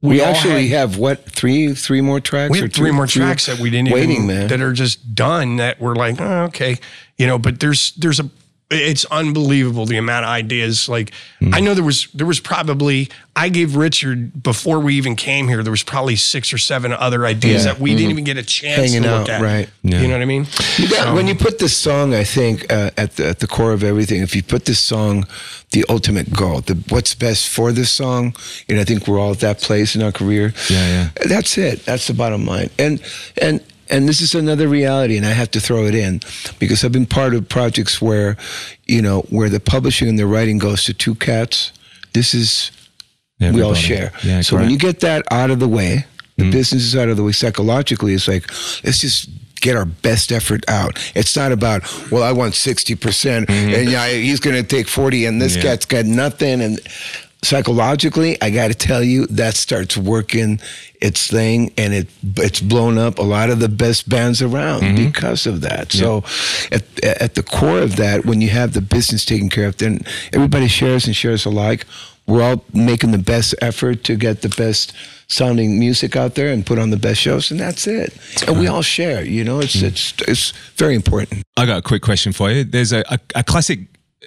[0.00, 3.08] we all actually had- have what three three more tracks we have two- three more
[3.08, 6.76] tracks that we didn't waiting, even that are just done that we're like oh, okay
[7.16, 8.28] you know but there's there's a
[8.74, 11.54] it's unbelievable the amount of ideas like Hmm.
[11.54, 15.62] i know there was there was probably i gave richard before we even came here
[15.62, 17.72] there was probably six or seven other ideas Yeah.
[17.72, 19.68] that we didn't even get a chance Hanging to look out, at right.
[19.82, 22.90] you know what i mean got, So- when you put this song, I think uh,
[22.96, 25.26] at the at the core of everything, if you put this song,
[25.72, 28.34] the ultimate goal, the what's best for this song,
[28.68, 30.52] and I think we're all at that place in our career.
[30.70, 31.08] Yeah, yeah.
[31.28, 31.84] That's it.
[31.84, 32.70] That's the bottom line.
[32.78, 33.00] And
[33.42, 36.20] and and this is another reality, and I have to throw it in
[36.58, 38.36] because I've been part of projects where,
[38.86, 41.72] you know, where the publishing and the writing goes to two cats.
[42.12, 42.70] This is
[43.40, 44.12] we all share.
[44.22, 46.52] Yeah, so when you get that out of the way, the mm.
[46.52, 48.48] business is out of the way psychologically, it's like,
[48.84, 49.28] let's just
[49.60, 50.98] get our best effort out.
[51.14, 53.52] It's not about, well, I want 60% mm-hmm.
[53.52, 55.62] and yeah, he's going to take 40 and this Yeah.
[55.62, 56.60] cat's got nothing.
[56.60, 56.80] And
[57.44, 60.60] psychologically, I got to tell you, that starts working
[61.00, 65.04] its thing and it it's blown up a lot of the best bands around mm-hmm.
[65.04, 65.92] because of that.
[65.92, 66.24] So
[66.72, 70.00] at, at the core of that, when you have the business taken care of, then
[70.32, 71.84] everybody shares and shares alike.
[72.26, 74.94] We're all making the best effort to get the best
[75.28, 78.16] sounding music out there and put on the best shows, and that's it.
[78.46, 79.22] And we all share.
[79.22, 79.88] You know, it's mm.
[79.88, 81.42] it's it's very important.
[81.58, 82.64] I got a quick question for you.
[82.64, 83.80] There's a, a, a classic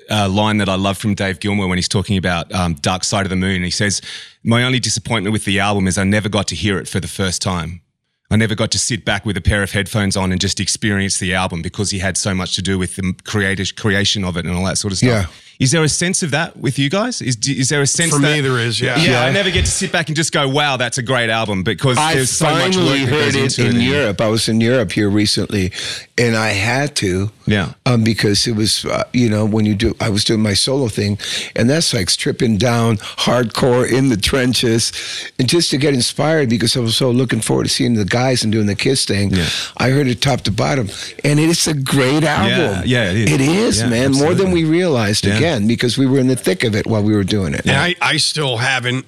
[0.10, 3.26] uh, line that I love from Dave Gilmour when he's talking about um, Dark Side
[3.26, 3.64] of the Moon.
[3.64, 4.02] He says,
[4.44, 7.08] My only disappointment with the album is I never got to hear it for the
[7.08, 7.82] first time.
[8.30, 11.18] I never got to sit back with a pair of headphones on and just experience
[11.20, 14.46] the album because he had so much to do with the creative creation of it
[14.46, 15.10] and all that sort of stuff.
[15.60, 17.22] Is there a sense of that with you guys?
[17.22, 18.96] Is is there a sense For that, me, there is, yeah.
[18.98, 19.12] yeah?
[19.12, 19.24] Yeah.
[19.24, 21.98] I never get to sit back and just go, "Wow, that's a great album," because
[21.98, 23.90] I there's so much work finally that heard goes it into in it.
[23.90, 24.22] Europe.
[24.22, 25.72] I was in Europe here recently,
[26.18, 27.32] and I had to.
[27.48, 27.74] Yeah.
[27.86, 30.90] Um, because it was, uh, you know, when you do, I was doing my solo
[30.90, 31.18] thing,
[31.56, 34.92] and that's like stripping down hardcore in the trenches,
[35.40, 38.44] and just to get inspired because I was so looking forward to seeing the guys
[38.44, 39.32] and doing the Kiss thing.
[39.32, 39.48] Yeah.
[39.78, 40.90] I heard it top to bottom,
[41.24, 42.84] and it's a great album.
[42.86, 43.32] yeah, yeah it is.
[43.32, 45.26] It is, Yeah, man, more than we realized.
[45.26, 45.40] Yeah.
[45.48, 47.62] Again, because we were in the thick of it while we were doing it.
[47.66, 49.06] And I, I still haven't,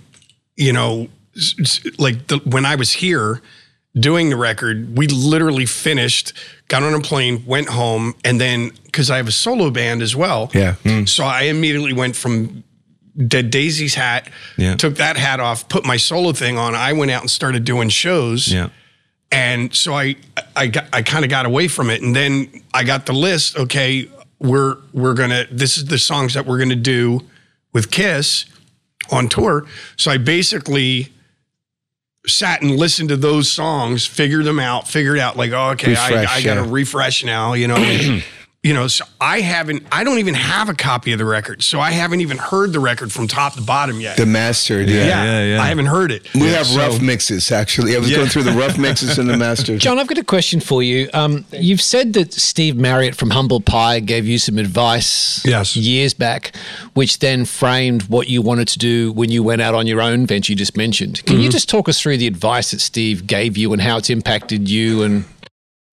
[0.55, 1.07] you know,
[1.97, 3.41] like the, when I was here
[3.95, 6.33] doing the record, we literally finished,
[6.67, 10.15] got on a plane, went home, and then because I have a solo band as
[10.15, 10.49] well.
[10.53, 10.73] Yeah.
[10.83, 11.05] Hmm.
[11.05, 12.63] So I immediately went from
[13.27, 14.75] Dead Daisy's hat, Yeah.
[14.75, 16.73] took that hat off, put my solo thing on.
[16.75, 18.51] I went out and started doing shows.
[18.51, 18.69] Yeah.
[19.31, 20.15] And so I
[20.55, 23.57] I got, I kind of got away from it, and then I got the list.
[23.57, 27.21] Okay, we're we're gonna this is the songs that we're gonna do
[27.73, 28.45] with Kiss
[29.11, 29.65] on tour.
[29.97, 31.09] So I basically
[32.27, 36.27] sat and listened to those songs, figured them out, figured out like, oh, okay, Refresh,
[36.27, 36.67] I, I got to yeah.
[36.69, 38.19] refresh now, you know.
[38.61, 41.63] and, you know, so I haven't, I don't even have a copy of the record,
[41.63, 44.17] so I haven't even heard the record from top to bottom yet.
[44.17, 45.05] The mastered, yeah.
[45.05, 45.61] Yeah, yeah.
[45.61, 46.31] I haven't heard it.
[46.33, 47.95] We have So- rough mixes, actually.
[47.95, 48.17] I was Yeah.
[48.17, 49.81] going through the rough mixes and the masters.
[49.81, 51.09] John, I've got a question for you.
[51.13, 55.75] Um, you've said that Steve Marriott from Humble Pie gave you some advice Yes.
[55.77, 56.53] years back,
[56.93, 60.25] which then framed what you wanted to do when you went out on your own
[60.25, 61.23] venture you just mentioned.
[61.25, 61.43] Can Mm-hmm.
[61.45, 64.67] you just talk us through the advice that Steve gave you and how it's impacted
[64.69, 65.03] you?
[65.03, 65.23] And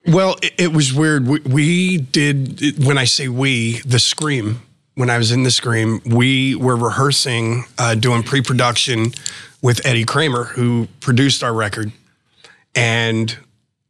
[0.07, 1.27] Well, it, it was weird.
[1.27, 4.63] We, we did, when I say we, the Scream,
[4.95, 9.13] when I was in the Scream, we were rehearsing, uh, doing pre production
[9.63, 11.91] with Eddie Kramer, who produced our record.
[12.75, 13.37] And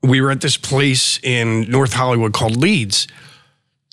[0.02, 3.08] we were at this place in North Hollywood called Leeds.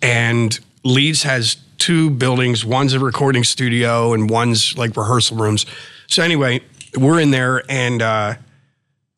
[0.01, 5.65] And Leeds has two buildings one's a recording studio, and one's like rehearsal rooms.
[6.07, 6.61] So, anyway,
[6.97, 8.35] we're in there and, uh,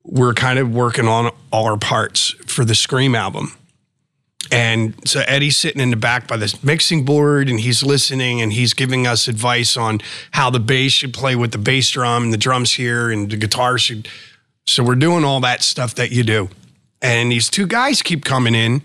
[0.05, 3.53] we're kind of working on all our parts for the Scream album.
[4.51, 8.51] And so Eddie's sitting in the back by this mixing board and he's listening and
[8.51, 12.33] he's giving us advice on how the bass should play with the bass drum and
[12.33, 14.09] the drums here and the guitar should.
[14.67, 16.49] So we're doing all that stuff that you do.
[17.01, 18.81] And these two guys keep coming in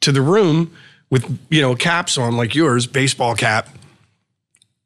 [0.00, 0.74] to the room
[1.10, 3.68] with, you know, caps on like yours, baseball cap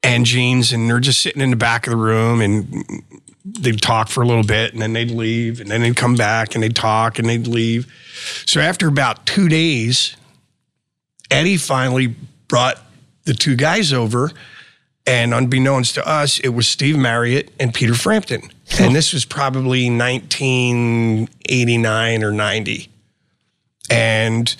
[0.03, 0.73] and jeans.
[0.73, 3.01] And they're just sitting in the back of the room and
[3.45, 6.55] they'd talk for a little bit and then they'd leave and then they'd come back
[6.55, 7.87] and they'd talk and they'd leave.
[8.45, 10.15] So after about two days,
[11.31, 12.15] Eddie finally
[12.47, 12.79] brought
[13.25, 14.31] the two guys over.
[15.07, 18.51] And unbeknownst to us, it was Steve Marriott and Peter Frampton.
[18.79, 22.89] And this was probably 1989 or 90.
[23.89, 24.55] And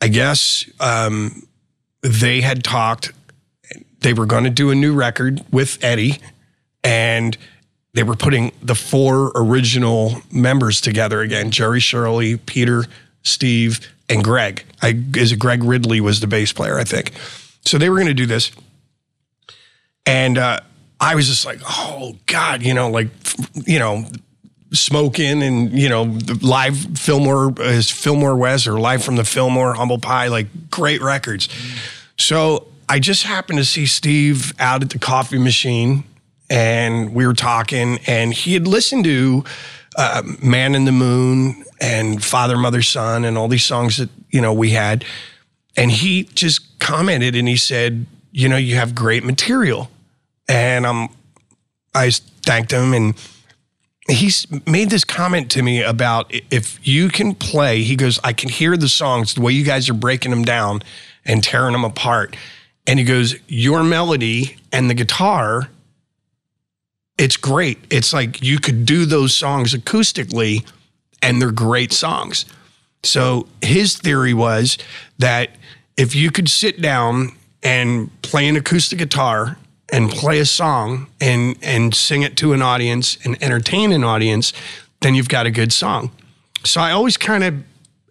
[0.00, 1.46] I guess um,
[2.00, 3.12] they had talked,
[4.00, 6.18] they were going to do a new record with Eddie.
[6.82, 7.38] And
[7.94, 12.84] they were putting the four original members together again Jerry Shirley, Peter,
[13.22, 14.64] Steve, and Greg.
[14.80, 17.12] I, is it Greg Ridley was the bass player, I think.
[17.64, 18.50] So they were going to do this.
[20.06, 20.60] And uh,
[21.00, 23.08] I was just like, oh, God, you know, like,
[23.66, 24.06] you know,
[24.72, 29.98] smoking and, you know, live Fillmore, is Fillmore West or live from the Fillmore, Humble
[29.98, 31.48] Pie, like great records.
[32.18, 36.04] So I just happened to see Steve out at the coffee machine
[36.52, 39.42] and we were talking and he had listened to
[39.96, 44.42] uh, Man in the Moon and Father, Mother, Son and all these songs that, you
[44.42, 45.02] know, we had.
[45.78, 49.90] And he just commented and he said, you know, you have great material.
[50.46, 51.08] And um,
[51.94, 53.14] I thanked him and
[54.10, 58.50] he's made this comment to me about if you can play, he goes, I can
[58.50, 60.82] hear the songs, the way you guys are breaking them down
[61.24, 62.36] and tearing them apart.
[62.86, 65.70] And he goes, Your melody and the guitar,
[67.18, 67.78] it's great.
[67.90, 70.66] It's like you could do those songs acoustically
[71.20, 72.44] and they're great songs.
[73.02, 74.78] So his theory was
[75.18, 75.50] that
[75.96, 79.58] if you could sit down and play an acoustic guitar
[79.92, 84.52] and play a song and and sing it to an audience and entertain an audience,
[85.00, 86.10] then you've got a good song.
[86.64, 87.54] So I always kind of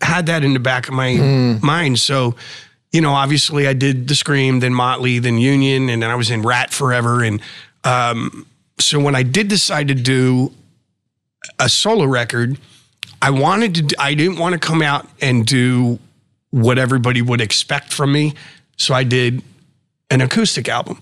[0.01, 1.13] had that in the back of my
[1.61, 1.99] mind.
[1.99, 2.35] So,
[2.91, 6.29] you know, obviously I did the Scream, then Motley, then Union, and then I was
[6.29, 7.23] in Ratt forever.
[7.23, 7.41] And
[7.83, 8.45] um,
[8.81, 10.53] so when I did decide to do
[11.59, 12.57] a solo record,
[13.21, 15.99] I wanted to, I didn't want to come out and do
[16.49, 18.33] what everybody would expect from me.
[18.77, 19.41] So I did
[20.09, 21.01] an acoustic album.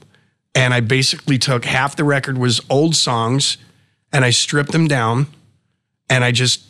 [0.56, 3.58] And I basically took half the record was old songs
[4.12, 5.28] and I stripped them down
[6.10, 6.64] and I just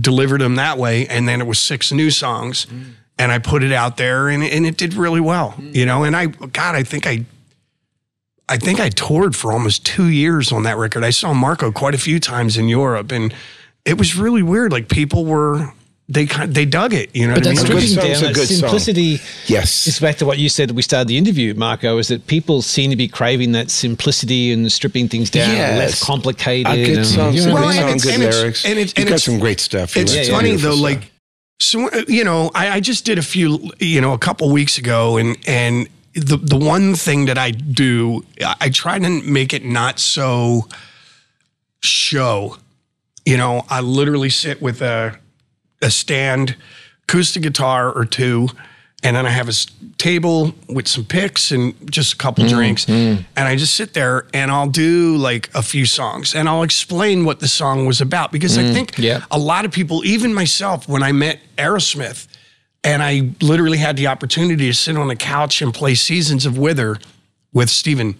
[0.00, 1.06] delivered them that way.
[1.06, 2.92] And then it was six new songs mm.
[3.18, 5.74] and I put it out there and, and it did really well, mm.
[5.74, 6.04] you know?
[6.04, 7.26] And I, God, I think I,
[8.48, 11.02] I think I toured for almost two years on that record.
[11.04, 13.34] I saw Marco quite a few times in Europe, and
[13.84, 14.70] it was really weird.
[14.72, 15.72] Like people were
[16.08, 17.10] they kind they dug it.
[17.16, 17.80] You know But what I mean?
[17.80, 18.58] stripping down, a that good song.
[18.58, 19.20] simplicity.
[19.46, 19.88] Yes.
[19.88, 22.62] It's back to what you said at we started the interview, Marco, is that people
[22.62, 25.78] seem to be craving that simplicity and stripping things down, Yes.
[25.78, 26.72] less complicated.
[26.72, 28.22] A good and- song, you some know what I good and song, it's- good and
[28.22, 28.64] it's- lyrics.
[28.64, 29.96] and it's- you and got it's- some great stuff.
[29.96, 30.30] It's You're right.
[30.30, 31.02] funny Beautiful though, stuff.
[31.02, 31.12] like
[31.58, 35.16] so you know, I, I just did a few, you know, a couple weeks ago,
[35.16, 39.98] and and the the one thing that I do, I, try to make it not
[40.00, 40.66] so
[41.80, 42.56] show.
[43.26, 45.18] You know, I literally sit with a
[45.82, 46.56] a stand,
[47.02, 48.48] acoustic guitar or two,
[49.02, 49.52] and then I have a
[49.98, 52.56] table with some picks and just a couple mm-hmm.
[52.56, 56.62] drinks, and I just sit there and I'll do like a few songs and I'll
[56.62, 59.24] explain what the song was about because I mm, think yeah.
[59.30, 62.26] a lot of people, even myself, when I met Aerosmith,
[62.84, 66.56] and I literally had the opportunity to sit on a couch and play Seasons of
[66.56, 66.98] Wither
[67.52, 68.16] with Steven.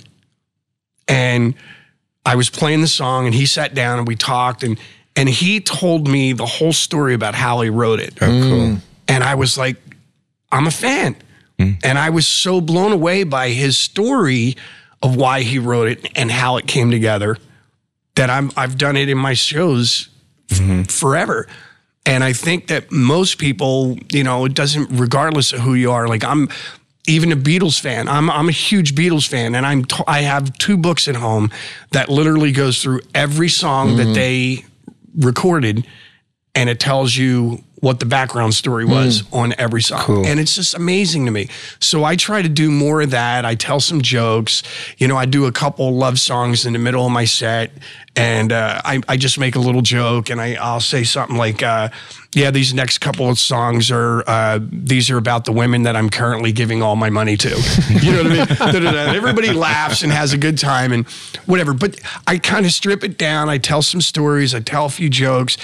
[1.09, 1.55] And
[2.25, 4.79] I was playing the song and he sat down and we talked and
[5.15, 8.15] and he told me the whole story about how he wrote it.
[8.21, 8.67] Oh, cool.
[8.67, 8.81] Mm.
[9.09, 9.77] And I was like,
[10.53, 11.17] I'm a fan.
[11.59, 11.79] Mm.
[11.83, 14.57] And I was so blown away by his story
[15.03, 17.39] of why he wrote it and how it came together
[18.17, 20.09] that I'm I've done it in my shows
[20.51, 21.47] f- forever.
[22.07, 26.07] And I think that most people, you know, it doesn't regardless of who you are.
[26.07, 26.49] Like I'm
[27.09, 28.09] even a Beatles fan.
[28.09, 31.51] I'm I'm a huge Beatles fan and I'm t- I have two books at home
[31.91, 34.13] that literally goes through every song that mm-hmm.
[34.13, 34.65] they
[35.17, 35.87] recorded
[36.55, 40.27] and it tells you what the background story was on every song.
[40.27, 41.49] And it's just amazing to me.
[41.79, 43.45] So I try to do more of that.
[43.45, 44.65] I tell some jokes.
[44.99, 47.71] You know, I do a couple love songs in the middle of my set
[48.17, 51.63] and uh, I, I just make a little joke and I, I'll say something like,
[51.63, 51.91] uh,
[52.35, 56.11] yeah, these next couple of songs are, uh, these are about the women that I'm
[56.11, 57.51] currently giving all my money to.
[58.03, 59.17] You know what I mean?
[59.17, 61.07] Everybody laughs and has a good time and
[61.47, 61.73] whatever.
[61.73, 63.49] But I kind of strip it down.
[63.49, 64.55] I tell some stories.
[64.55, 65.57] I tell a few jokes.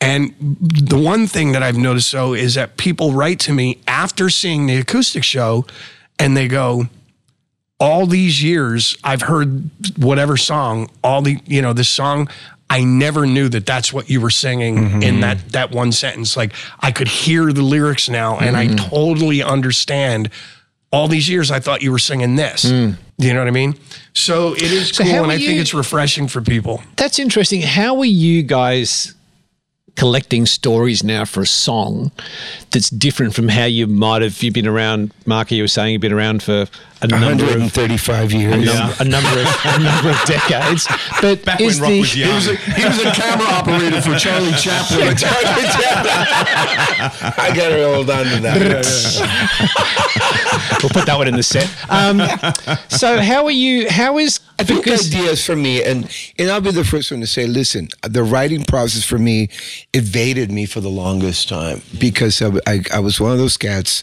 [0.00, 4.28] And the one thing that I've noticed though is that people write to me after
[4.28, 5.66] seeing the acoustic show
[6.18, 6.88] and they go,
[7.78, 12.28] all these years I've heard whatever song, all the, you know, this song,
[12.68, 15.02] I never knew that that's what you were singing mm-hmm.
[15.02, 16.36] in that that one sentence.
[16.36, 18.88] Like I could hear the lyrics now and I mm-hmm.
[18.88, 20.30] totally understand.
[20.92, 22.62] All these years I thought you were singing this.
[22.62, 23.78] Do You know what I mean?
[24.14, 26.82] So it is So cool and I think it's refreshing for people.
[26.96, 27.62] That's interesting.
[27.62, 29.14] How are you guys
[29.96, 32.10] collecting stories now for a song
[32.70, 36.02] that's different from how you might have you've been around Mark you were saying you've
[36.02, 36.66] been around for
[37.02, 38.64] a number of 135 a, years.
[38.66, 40.88] num- a number of a number of decades.
[41.20, 42.40] But Back is when Rock the was young.
[42.40, 45.14] He was a camera operator for Charlie Chaplin.
[47.38, 48.64] I got to hold on to that.
[50.82, 51.68] we'll put that one in the set.
[51.90, 52.20] Um,
[52.88, 53.90] so how are you?
[53.90, 57.26] How is I think ideas for me, and and I'll be the first one to
[57.26, 59.50] say, listen, the writing process for me
[59.92, 64.02] evaded me for the longest time because I, I, I was one of those cats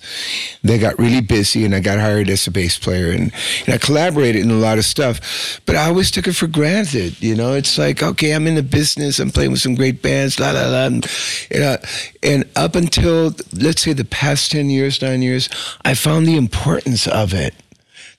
[0.63, 3.31] that got really busy, and I got hired as a bass player, and,
[3.65, 7.19] and I collaborated in a lot of stuff, but I always took it for granted.
[7.21, 10.39] You know, it's like, okay, I'm in the business, I'm playing with some great bands,
[10.39, 11.07] la la la, and,
[11.49, 11.77] and, uh,
[12.21, 15.49] and up until let's say the past ten years, nine years,
[15.83, 17.55] I found the importance of it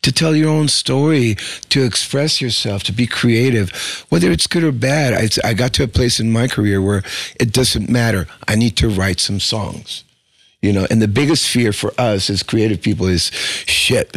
[0.05, 1.37] to tell your own story,
[1.71, 3.71] to express yourself, to be creative,
[4.11, 5.15] whether it's good or bad.
[5.15, 7.03] I, I got to a place in my career where
[7.41, 8.27] it doesn't matter.
[8.47, 10.05] I need to write some songs.
[10.65, 13.31] You know, and the biggest fear for us as creative people is
[13.67, 14.17] shit,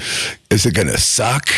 [0.49, 1.49] is it gonna suck?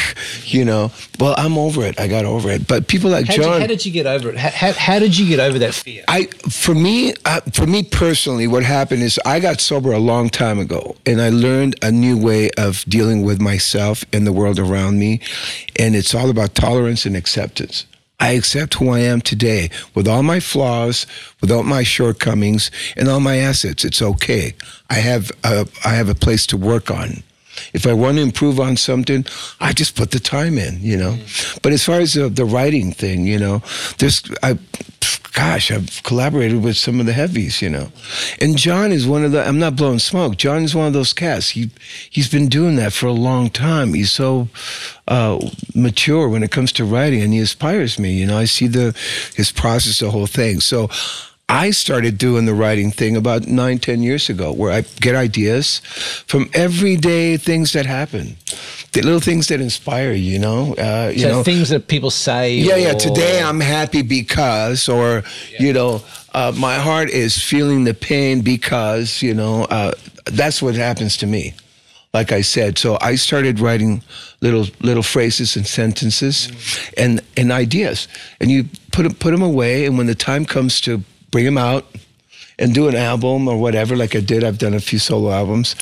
[0.46, 2.00] You know, well, I'm over it.
[2.00, 2.68] I got over it.
[2.68, 3.62] But people like how did, you, John.
[3.62, 4.38] how did you get over it?
[4.38, 6.04] How, how, how did you get over that fear?
[6.08, 10.28] I for me uh, for me personally, what happened is I got sober a long
[10.28, 14.58] time ago, and I learned a new way of dealing with myself and the world
[14.58, 15.22] around me,
[15.78, 17.86] and it's all about tolerance and acceptance.
[18.20, 21.06] I accept who I am today with all my flaws,
[21.42, 23.86] with all my shortcomings, and all my assets.
[23.86, 24.54] It's okay.
[24.90, 27.24] I have a, I have a place to work on.
[27.74, 29.26] If I want to improve on something,
[29.60, 31.14] I just put the time in, you know.
[31.14, 31.62] Mm.
[31.62, 33.62] But as far as the, the writing thing, you know,
[33.98, 34.58] there's, I,
[35.34, 37.92] gosh, I've collaborated with some of the heavies, you know.
[38.42, 40.38] And John is one of the, I'm not blowing smoke.
[40.38, 41.50] John is one of those cats.
[41.50, 41.70] He,
[42.10, 43.94] he's been doing that for a long time.
[43.94, 44.50] He's so
[45.08, 45.40] uh,
[45.76, 48.14] mature when it comes to writing, and he inspires me.
[48.14, 48.96] You know, I see the
[49.36, 50.60] his process, the whole thing.
[50.60, 50.90] So.
[51.50, 55.80] I started doing the writing thing about nine, ten years ago, where I get ideas
[56.28, 58.38] from everyday things that happen,
[58.94, 60.34] the little things that inspire you.
[60.34, 62.56] You know, uh, you so know, things that people say.
[62.56, 62.94] yeah, yeah.
[62.94, 65.24] Today I'm happy because, or
[65.60, 66.02] you know,
[66.36, 69.94] uh, my heart is feeling the pain because, you know, uh,
[70.26, 71.54] that's what happens to me.
[72.14, 72.78] like I said.
[72.78, 74.02] So I started writing
[74.42, 76.50] little little phrases and sentences
[76.98, 78.08] and and ideas,
[78.40, 79.86] and you put put them away.
[79.86, 81.02] And when the time comes to
[81.32, 81.86] bring them out
[82.58, 85.76] and do an album or whatever, like I did, I've done a few solo albums.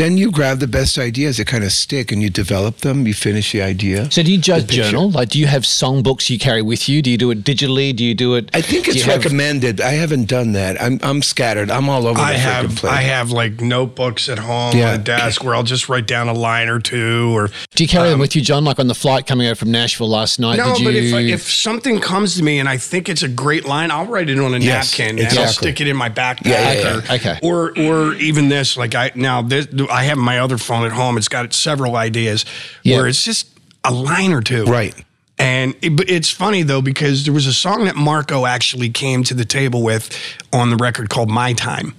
[0.00, 3.06] Then you grab the best ideas that kind of stick, and you develop them.
[3.06, 4.10] You finish the idea.
[4.10, 5.10] So do you just journal?
[5.10, 7.02] Like, do you have songbooks you carry with you?
[7.02, 7.94] Do you do it digitally?
[7.94, 8.48] Do you do it?
[8.54, 9.78] I think it's you have- recommended.
[9.82, 10.80] I haven't done that.
[10.80, 11.70] I'm I'm scattered.
[11.70, 12.92] I'm all over I the freaking have place.
[12.94, 14.92] I have like notebooks at home Yeah.
[14.92, 17.88] on the desk where I'll just write down a line or two or Do you
[17.88, 18.64] carry them um, with you, John?
[18.64, 20.56] Like on the flight coming out from Nashville last night?
[20.56, 20.84] No, did you?
[20.86, 24.06] but if, if something comes to me and I think it's a great line, I'll
[24.06, 26.46] write it on a Yes, napkin and I'll stick it in my backpack.
[26.46, 27.14] Yeah, yeah, or, yeah.
[27.14, 27.38] Okay.
[27.42, 31.16] Or or even this, like I now this I have my other phone at home.
[31.18, 32.44] It's got several ideas
[32.82, 32.96] Yeah.
[32.96, 33.48] where it's just
[33.84, 34.64] a line or two.
[34.64, 34.94] Right.
[35.38, 39.34] And it, it's funny though because there was a song that Marco actually came to
[39.34, 40.14] the table with
[40.52, 41.94] on the record called "My Time,"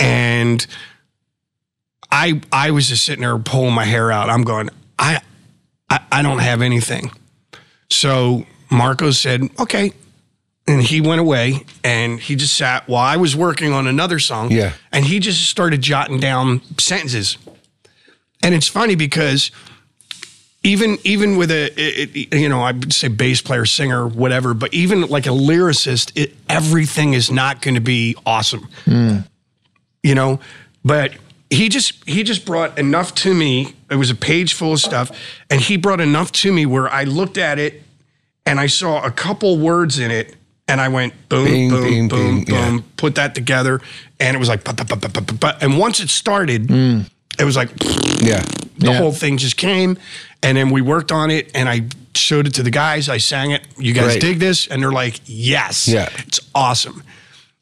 [0.00, 0.66] and
[2.10, 4.28] I I was just sitting there pulling my hair out.
[4.30, 5.20] I'm going, I
[5.88, 7.12] I, I don't have anything.
[7.88, 9.92] So Marco said, okay.
[10.68, 14.50] And he went away and he just sat while I was working on another song.
[14.50, 14.72] Yeah.
[14.92, 17.38] And he just started jotting down sentences.
[18.42, 19.52] And it's funny because
[20.64, 24.54] even even with a it, it- you know I would say bass player, singer, whatever,
[24.54, 29.18] but even like a lyricist, it, everything is not going to be awesome hmm.
[30.02, 30.40] you know
[30.84, 31.12] but
[31.50, 35.10] he just he just brought enough to me it was a page full of stuff
[35.50, 37.82] and he brought enough to me where i looked at it
[38.44, 40.34] and i saw a couple words in it
[40.68, 42.70] and i went boom Bing, boom bing, boom bing, yeah.
[42.70, 43.80] boom put that together
[44.20, 45.58] and it was like pa, pa, pa, pa, pa, pa, pa.
[45.60, 46.70] and once it started
[47.38, 47.70] it was like
[48.20, 48.42] Yeah.
[48.78, 48.98] the Yeah.
[48.98, 49.98] whole thing just came
[50.42, 51.82] and then we worked on it and i
[52.14, 54.20] showed it to the guys i sang it you guys Right.
[54.20, 56.08] dig this and they're like yes Yeah.
[56.18, 57.02] it's awesome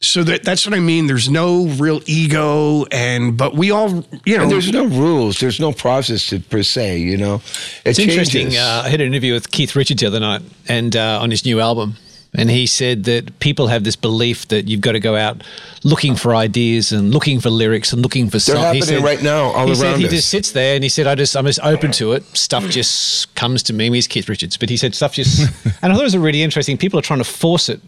[0.01, 1.07] so that that's what I mean.
[1.07, 5.39] There's no real ego, and but we all, you know, And there's no rules.
[5.41, 6.99] There's no process to, per se.
[6.99, 7.43] You know, it
[7.87, 8.55] It's interesting.
[8.55, 11.47] Uh, I had an interview with Keith Richards the other night, and uh, on his
[11.47, 11.97] new album,
[12.37, 15.43] and he said that people have this belief that you've got to go out
[15.85, 18.79] looking for ideas and looking for lyrics and looking for They're songs.
[18.87, 20.13] happening right now all he said around he us.
[20.13, 22.25] just sits there and he said, "I just I'm just open to it.
[22.37, 25.41] Stuff just comes to me." He's Keith Richards, but he said stuff just,
[25.83, 26.77] and I thought it was really interesting.
[26.77, 27.81] People are trying to force it,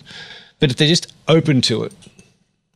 [0.60, 1.92] but if they're just open to it,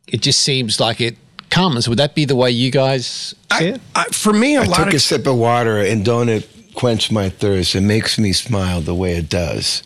[0.08, 1.16] it just seems like it
[1.50, 1.88] comes.
[1.88, 3.80] Would that be the way you guys see I.
[3.94, 6.48] I, for me, a I lot took of a sip of water and don't it
[6.74, 7.74] quench my thirst.
[7.74, 9.82] It makes me smile the way it does.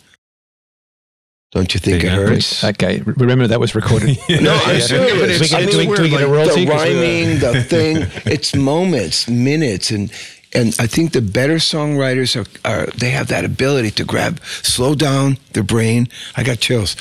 [1.55, 2.31] Don't you think it There you go.
[2.33, 2.63] hurts?
[2.65, 4.17] Okay, remember that was recorded.
[4.29, 4.79] No, I'm Yeah.
[4.81, 5.39] serious.
[5.39, 6.65] We get, I do we, mean, do we get a the royalty?
[6.65, 7.95] 'Cause we were- rhyming, the thing.
[8.25, 10.11] It's moments, minutes, and
[10.53, 14.95] and I think the better songwriters are, are they have that ability to grab, slow
[14.95, 16.07] down their brain.
[16.35, 16.95] I got chills.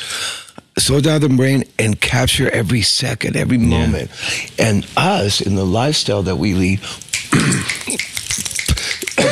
[0.78, 4.10] Slow down the brain and capture every second, every moment.
[4.58, 6.80] And us in the lifestyle that we lead,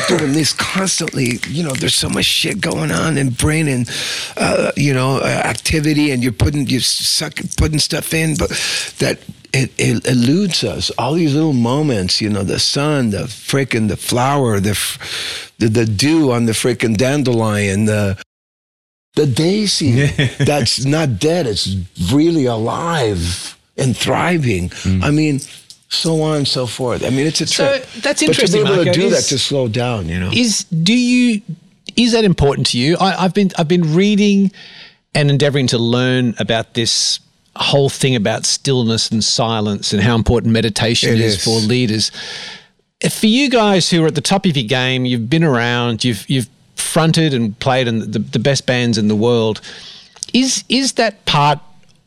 [0.08, 1.38] doing this constantly.
[1.48, 3.90] You know, there's so much shit going on in brain and
[4.36, 8.50] uh, you know uh, activity, and you're putting you're suck, putting stuff in, but
[8.98, 9.20] that
[9.52, 10.90] it, it eludes us.
[10.98, 14.78] All these little moments, you know, the sun, the frickin' the flower, the
[15.58, 18.20] the, the dew on the frickin' dandelion, the
[19.14, 20.06] the daisy
[20.38, 21.46] that's not dead.
[21.46, 21.76] It's
[22.12, 24.72] really alive and thriving.
[25.02, 25.40] I mean.
[25.94, 27.04] So on and so forth.
[27.04, 27.86] I mean, it's a So, trip.
[28.02, 30.30] that's But interesting, to be able Marco, to do that to slow down, you know.
[30.32, 31.42] is do you
[31.96, 32.96] is that important to you?
[32.98, 34.50] I, I've been I've been reading
[35.14, 37.20] and endeavoring to learn about this
[37.56, 41.44] whole thing about stillness and silence and how important meditation It is, is.
[41.44, 42.10] for leaders.
[43.10, 46.24] For you guys who are at the top of your game, you've been around, you've
[46.30, 49.60] you've fronted and played in the, the best bands in the world.
[50.32, 51.58] Is is that part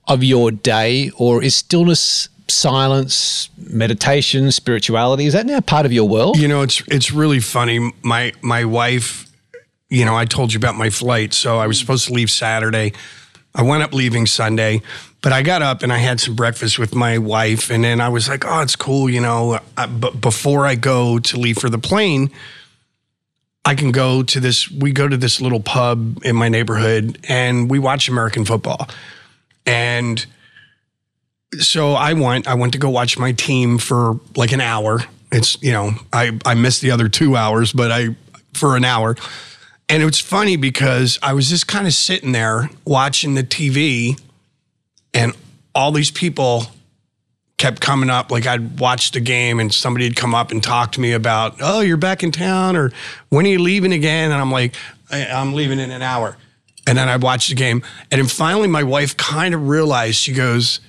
[0.07, 5.25] of your day, or is stillness, silence, meditation, spirituality?
[5.25, 6.37] Is that now part of your world?
[6.37, 7.91] You know, it's it's really funny.
[8.01, 9.31] My my wife,
[9.89, 12.93] you know, I told you about my flight, so I was supposed to leave Saturday.
[13.53, 14.81] I went up leaving Sunday,
[15.21, 18.09] but I got up and I had some breakfast with my wife, and then I
[18.09, 19.59] was like, "Oh, it's cool," you know.
[19.77, 22.29] I, but before I go to leave for the plane,
[23.63, 24.69] I can go to this.
[24.69, 28.89] We go to this little pub in my neighborhood, and we watch American football,
[29.65, 30.25] and
[31.59, 32.47] so I went.
[32.47, 35.01] I went to go watch my team for like an hour.
[35.31, 38.15] It's you know I I missed the other two hours, but I
[38.53, 39.15] for an hour,
[39.89, 44.19] and it was funny because I was just kind of sitting there watching the TV,
[45.13, 45.33] and
[45.73, 46.67] all these people
[47.57, 48.31] kept coming up.
[48.31, 51.55] Like I'd watched the game, and somebody had come up and talked to me about,
[51.61, 52.91] "Oh, you're back in town," or
[53.29, 54.75] "When are you leaving again?" And I'm like,
[55.11, 56.37] "I- "I'm leaving in an hour."
[56.87, 57.81] And then I watched the game,
[58.11, 60.17] and then finally, my wife kind of realized.
[60.17, 60.79] She goes.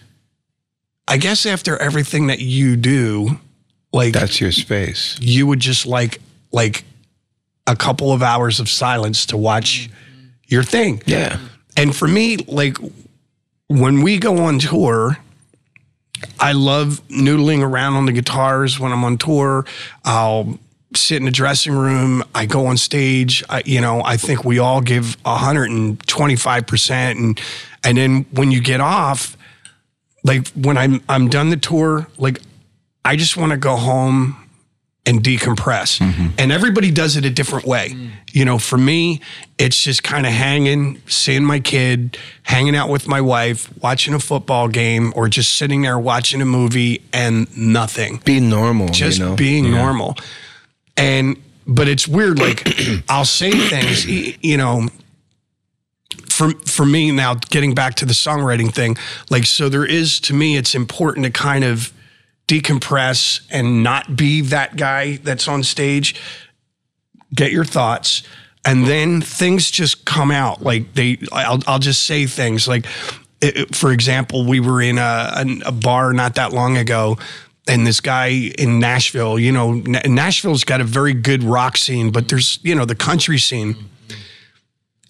[1.09, 3.39] I guess after everything that you do,
[3.93, 5.17] like That's your space.
[5.21, 6.21] you would just like
[6.53, 6.85] like
[7.67, 9.89] a couple of hours of silence to watch
[10.47, 11.03] your thing.
[11.07, 11.39] Yeah.
[11.77, 12.79] And for me, like
[13.69, 15.19] when we go on tour,
[16.41, 19.65] I love noodling around on the guitars when I'm on tour.
[20.05, 20.59] I'll
[20.95, 22.23] sit in the dressing room.
[22.35, 23.45] I go on stage.
[23.51, 27.41] I, you know, I think we all give 125 percent, and
[27.85, 29.37] and then when you get off,
[30.27, 32.41] like when I'm I'm done the tour, like
[33.05, 34.37] I just want to go home
[35.07, 36.01] and decompress.
[36.01, 36.27] Mm-hmm.
[36.37, 37.97] And everybody does it a different way.
[38.33, 39.21] You know, for me,
[39.57, 44.19] it's just kind of hanging, seeing my kid, hanging out with my wife, watching a
[44.19, 48.21] football game, or just sitting there watching a movie and nothing.
[48.25, 48.89] Be normal.
[48.89, 49.37] Just you know?
[49.37, 50.17] being normal.
[50.97, 52.41] And, but it's weird.
[52.41, 52.69] Like,
[53.09, 54.89] I'll say things, you know,
[56.29, 58.97] for for me now getting back to the songwriting thing
[59.31, 61.93] like so there is to me it's important to kind of
[62.49, 66.15] decompress and not be that guy that's on stage.
[67.35, 68.23] Get your thoughts
[68.65, 70.63] and then things just come out.
[70.63, 72.87] Like they i'll, I'll just say things like
[73.41, 77.19] it- for example we were in a, a, bar not that long ago
[77.69, 82.11] and this guy in nashville you know Na- nashville's got a very good rock scene
[82.11, 83.77] but there's you know the country scene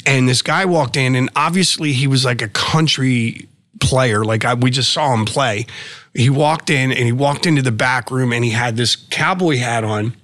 [0.06, 3.48] and this guy walked in and obviously he was like a country
[3.80, 4.24] player.
[4.24, 5.66] Like I, we just saw him play.
[6.14, 9.56] He walked in and he walked into the back room and he had this cowboy
[9.56, 10.16] hat on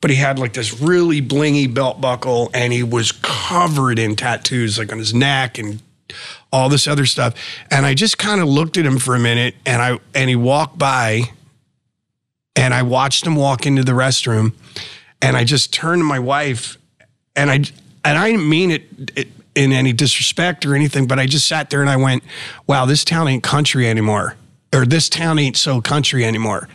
[0.00, 4.78] but he had like this really blingy belt buckle and he was covered in tattoos
[4.78, 5.80] like on his neck and
[6.52, 7.34] all this other stuff.
[7.70, 10.36] And i just kind of looked at him for a minute and i and he
[10.36, 11.22] walked by
[12.54, 14.52] and i watched him walk into the restroom
[15.22, 16.76] and i just turned to my wife
[17.36, 17.62] and I
[18.04, 18.84] and I didn't mean it,
[19.16, 22.22] it in any disrespect or anything, but I just sat there and I went,
[22.66, 24.36] "Wow, this town ain't country anymore,
[24.72, 26.68] or this town ain't so country anymore."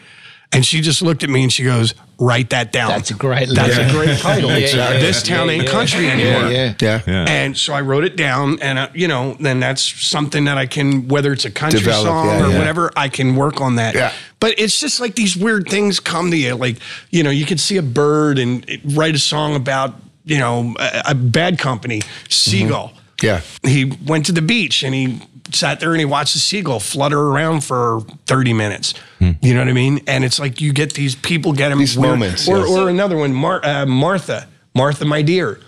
[0.51, 2.89] And she just looked at me and she goes, "Write that down.
[2.89, 3.89] That's a great That's lyric.
[3.89, 4.49] a great title.
[4.49, 5.71] Yeah, yeah, this yeah, town yeah, ain't yeah.
[5.71, 6.73] country anymore." yeah.
[6.79, 7.01] Yeah.
[7.05, 7.25] Yeah.
[7.27, 10.65] And so I wrote it down, and uh, you know, then that's something that I
[10.65, 12.57] can, whether it's a country Develop, song yeah, or yeah.
[12.57, 13.93] whatever, I can work on that.
[13.93, 14.13] Yeah.
[14.39, 16.77] But it's just like these weird things come to you, like
[17.11, 18.65] you know, you could see a bird and
[18.95, 19.95] write a song about
[20.29, 22.93] you know a, a bad company, seagull.
[23.21, 23.41] Yeah.
[23.63, 25.21] He went to the beach and he
[25.51, 28.93] sat there and he watched the seagull flutter around for 30 minutes.
[29.19, 29.99] You know what I mean?
[30.07, 32.69] And it's like you get these people get them These moments, Or, yes.
[32.69, 35.59] or another one, Mar- uh, Martha, Martha, my dear.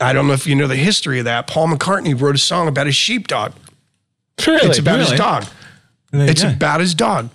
[0.00, 1.46] I don't know if you know the history of that.
[1.46, 3.52] Paul McCartney wrote a song about his sheepdog.
[4.46, 4.68] Really?
[4.68, 5.44] It's about his dog.
[6.12, 6.50] It's go.
[6.50, 7.28] about his dog.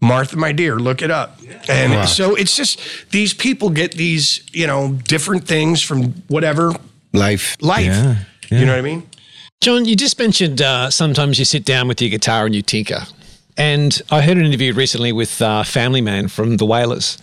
[0.00, 1.38] Martha, my dear, look it up.
[1.68, 2.80] And so it's just
[3.10, 6.72] these people get these, you know, different things from whatever
[7.12, 7.56] Life.
[7.60, 7.84] life.
[7.84, 8.16] Yeah,
[8.50, 9.02] You know what I mean?
[9.60, 13.02] John, you just mentioned uh, sometimes you sit down with your guitar and you tinker.
[13.58, 17.18] And I heard an interview recently with uh, Family Man from the Wailers,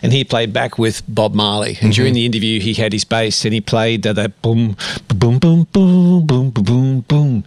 [0.00, 1.76] and he played back with Bob Marley.
[1.82, 4.76] And during the interview, he had his bass and he played uh, that boom,
[5.08, 7.44] boom, boom, boom, boom, boom, boom, boom.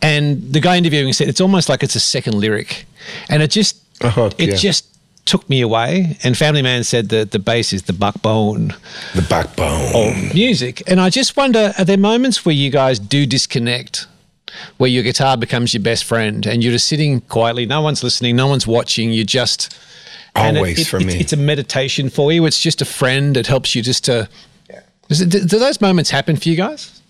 [0.00, 2.84] And the guy interviewing said it's almost like it's a second lyric,
[3.28, 4.56] and it just Uh-huh, it yeah.
[4.56, 4.86] just
[5.26, 6.16] took me away.
[6.24, 8.74] And Family Man said that the bass is the backbone
[9.14, 9.94] The backbone.
[9.94, 10.82] of music.
[10.86, 14.06] And I just wonder, are there moments where you guys do disconnect,
[14.78, 18.36] where your guitar becomes your best friend and you're just sitting quietly, no one's listening,
[18.36, 19.76] no one's watching, You're just.
[20.34, 21.14] and Always for it- me.
[21.20, 22.46] It's a meditation for you.
[22.46, 23.36] It's just a friend.
[23.36, 24.28] It helps you just to.
[25.08, 27.00] Does it, do do those moments happen for you guys?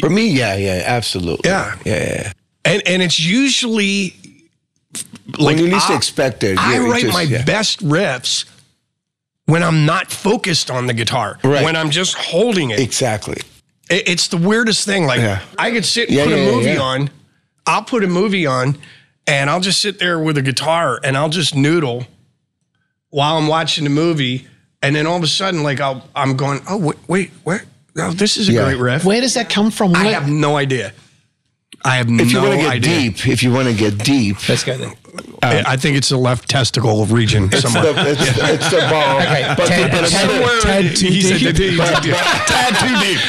[0.00, 1.50] For me, yeah, yeah, absolutely.
[1.50, 1.76] Yeah.
[1.84, 2.32] Yeah, yeah.
[2.64, 4.14] And and it's usually
[5.38, 6.58] When you least I- expect it.
[6.58, 7.42] I write just- my yeah.
[7.44, 8.44] best riffs
[9.46, 11.38] when I'm not focused on the guitar.
[11.42, 11.64] Right.
[11.64, 12.80] When I'm just holding it.
[12.80, 13.38] Exactly.
[13.88, 15.06] It- It's the weirdest thing.
[15.06, 15.40] Like Yeah.
[15.58, 16.80] I could sit and Yeah, put yeah, a movie yeah.
[16.80, 17.10] on.
[17.66, 18.78] I'll put a movie on,
[19.26, 22.06] and I'll just sit there with a guitar and I'll just noodle
[23.10, 24.46] while I'm watching the movie.
[24.82, 27.64] And then all of a sudden, like I'll, I'm going, oh wait, wait, where?
[27.98, 28.64] Oh, this is a Yeah.
[28.64, 29.04] great riff.
[29.04, 29.94] Where does that come from?
[29.94, 30.92] I have no idea.
[31.84, 32.26] I have no idea.
[32.26, 33.00] If you want to get idea.
[33.10, 34.92] deep, if you want to get deep, Let's go there.
[35.42, 37.92] I I think it's the left testicle region it's somewhere.
[37.92, 39.20] the, it's, it's the ball.
[39.20, 41.56] Okay, but, Ted- but Ted- another- Ted too He said deep.
[41.56, 43.20] the- but- but- Tad too deep.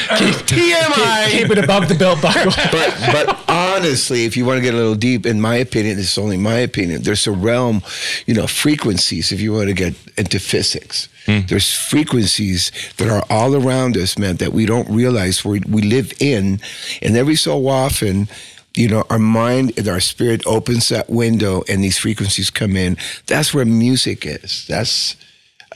[0.46, 1.30] TMI.
[1.30, 2.52] Keep it above the belt buckle.
[2.70, 6.12] but but honestly, if you want to get a little deep, in my opinion, this
[6.12, 7.02] is only my opinion.
[7.02, 7.82] There's a realm,
[8.26, 9.32] you know, frequencies.
[9.32, 11.40] If you want to get into physics, hmm.
[11.48, 16.12] there's frequencies that are all around us, man, that we don't realize we we live
[16.20, 16.60] in,
[17.02, 18.28] and every so often.
[18.74, 22.96] You know, our mind and our spirit opens that window, and these frequencies come in.
[23.26, 24.66] That's where music is.
[24.66, 25.16] That's,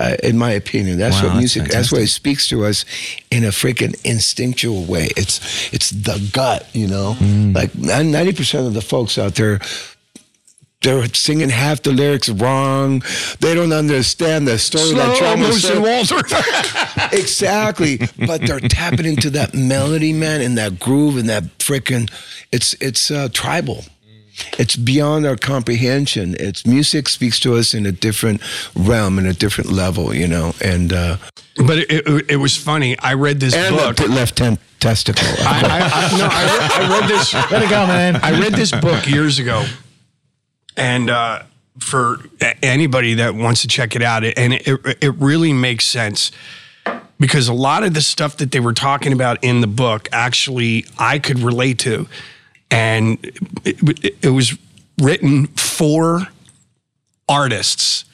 [0.01, 1.69] uh, in my opinion, that's Wow, what music.
[1.69, 2.85] That's what it speaks to us
[3.31, 5.09] in a freaking instinctual way.
[5.17, 7.17] It's it's the gut, you know.
[7.55, 9.61] Like ninety percent of the folks out there
[10.87, 13.03] they're singing half the lyrics wrong.
[13.41, 14.91] They don't understand the story.
[14.91, 15.83] Slow like Travis motion.
[15.83, 16.23] Walter.
[17.13, 17.99] exactly.
[18.25, 22.09] But they're tapping into that melody, man, and that groove and that freaking.
[22.53, 23.85] It's it's uh, tribal.
[24.59, 26.37] It's beyond our comprehension.
[26.39, 28.41] It's music speaks to us in a different
[28.77, 30.55] realm, in a different level, you know.
[30.63, 31.17] And uh,
[31.57, 32.97] but it, it, it was funny.
[33.01, 33.97] I read this and book.
[33.97, 35.27] the left hand testicle.
[35.41, 37.35] I, I, I, no, I read, I read this.
[37.35, 38.17] Let it go, man.
[38.17, 39.65] I read this book years ago,
[40.77, 41.43] and uh,
[41.79, 42.19] for
[42.63, 46.31] anybody that wants to check it out, it, and it, it really makes sense
[47.19, 50.85] because a lot of the stuff that they were talking about in the book, actually,
[50.99, 52.07] I could relate to,
[52.71, 53.19] and
[53.65, 54.57] it, it, it was
[55.01, 56.29] written for
[57.29, 58.05] artists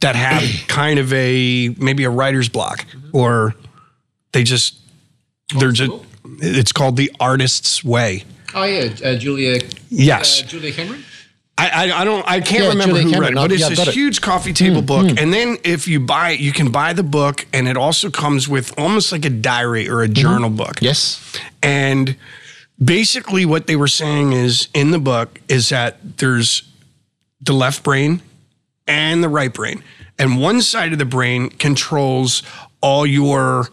[0.00, 3.54] that have kind of a maybe a writer's block or
[4.32, 4.76] they just
[5.58, 5.92] they're just
[6.40, 8.24] it's called the artist's way
[8.54, 9.60] Oh yeah, uh, Julia.
[9.90, 10.42] Yes.
[10.42, 11.04] uh, Julia Cameron.
[11.56, 13.86] I, I, I don't I can't Yeah, remember who read it, but it's yeah, this
[13.86, 13.94] it.
[13.94, 15.06] huge coffee table book.
[15.20, 18.48] And then if you buy it, you can buy the book, and it also comes
[18.48, 20.78] with almost like a diary or a journal book.
[20.80, 21.22] Yes.
[21.62, 22.16] And
[22.82, 26.62] basically, what they were saying is in the book is that there's
[27.40, 28.20] the left brain
[28.88, 29.84] and the right brain,
[30.18, 32.42] and one side of the brain controls
[32.80, 33.68] all your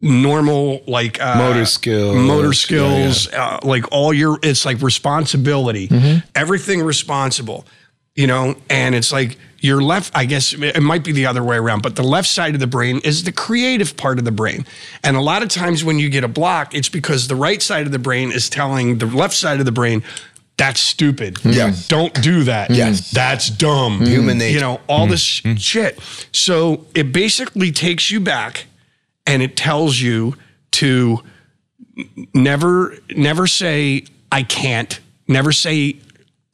[0.00, 2.16] normal like uh, Motor skills.
[2.16, 5.90] motor Yeah, skills, Uh, like all your it's like responsibility,
[6.34, 7.66] everything responsible,
[8.14, 10.12] you know, and it's like your left.
[10.16, 12.66] I guess it might be the other way around, but the left side of the
[12.68, 14.64] brain is the creative part of the brain,
[15.02, 17.84] and a lot of times when you get a block, it's because the right side
[17.86, 20.02] of the brain is telling the left side of the brain.
[20.56, 21.38] That's stupid.
[21.44, 21.72] Yeah.
[21.86, 22.70] Don't do that.
[22.70, 23.12] Yes.
[23.12, 24.04] That's dumb.
[24.04, 24.54] Human nature.
[24.54, 26.00] You know, all this sh- shit.
[26.32, 28.66] So it basically takes you back
[29.28, 30.34] and it tells you
[30.72, 31.22] to
[32.34, 34.98] never never say I can't,
[35.28, 35.98] never say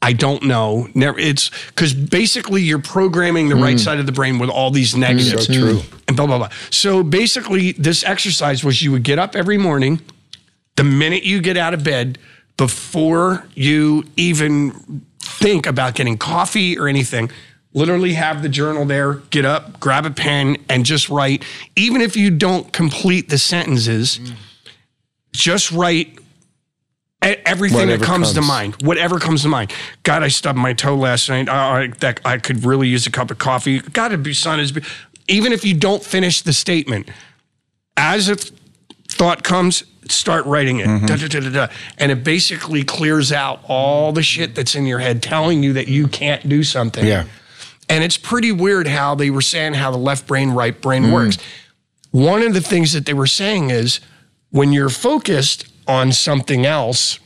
[0.01, 0.87] I don't know.
[0.93, 3.77] Never it's cuz basically you're programming the right hmm.
[3.77, 5.47] side of the brain with all these negatives.
[5.47, 5.53] Hmm.
[5.53, 5.81] So true.
[6.07, 6.49] And blah blah blah.
[6.69, 10.01] So basically this exercise was you would get up every morning
[10.75, 12.17] the minute you get out of bed
[12.57, 17.31] before you even think about getting coffee or anything
[17.75, 21.43] literally have the journal there get up grab a pen and just write
[21.75, 24.19] even if you don't complete the sentences
[25.31, 26.17] just write
[27.21, 29.71] everything Whatever that comes, to mind whatever comes to mind
[30.01, 33.11] god i stubbed my toe last night oh, I, that, I could really use a
[33.11, 34.73] cup of coffee god to be son is
[35.27, 37.09] even if you don't finish the statement
[37.97, 38.53] as a th-
[39.07, 40.87] thought comes, start writing it.
[40.87, 41.05] Mm-hmm.
[41.05, 41.73] Da, da, da, da, da.
[41.97, 45.87] And it basically clears out all the shit that's in your head telling you that
[45.87, 47.05] you can't do something.
[47.05, 47.25] Yeah.
[47.89, 51.37] And it's pretty weird how they were saying how the left brain, right brain works.
[52.11, 53.99] One of the things that they were saying is
[54.49, 57.19] when you're focused on something else,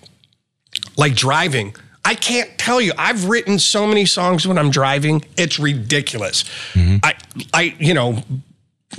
[0.98, 2.92] like driving, I can't tell you.
[2.98, 5.24] I've written so many songs when I'm driving.
[5.38, 6.44] It's ridiculous.
[6.74, 6.98] Mm-hmm.
[7.04, 7.14] I,
[7.54, 8.24] I, you know,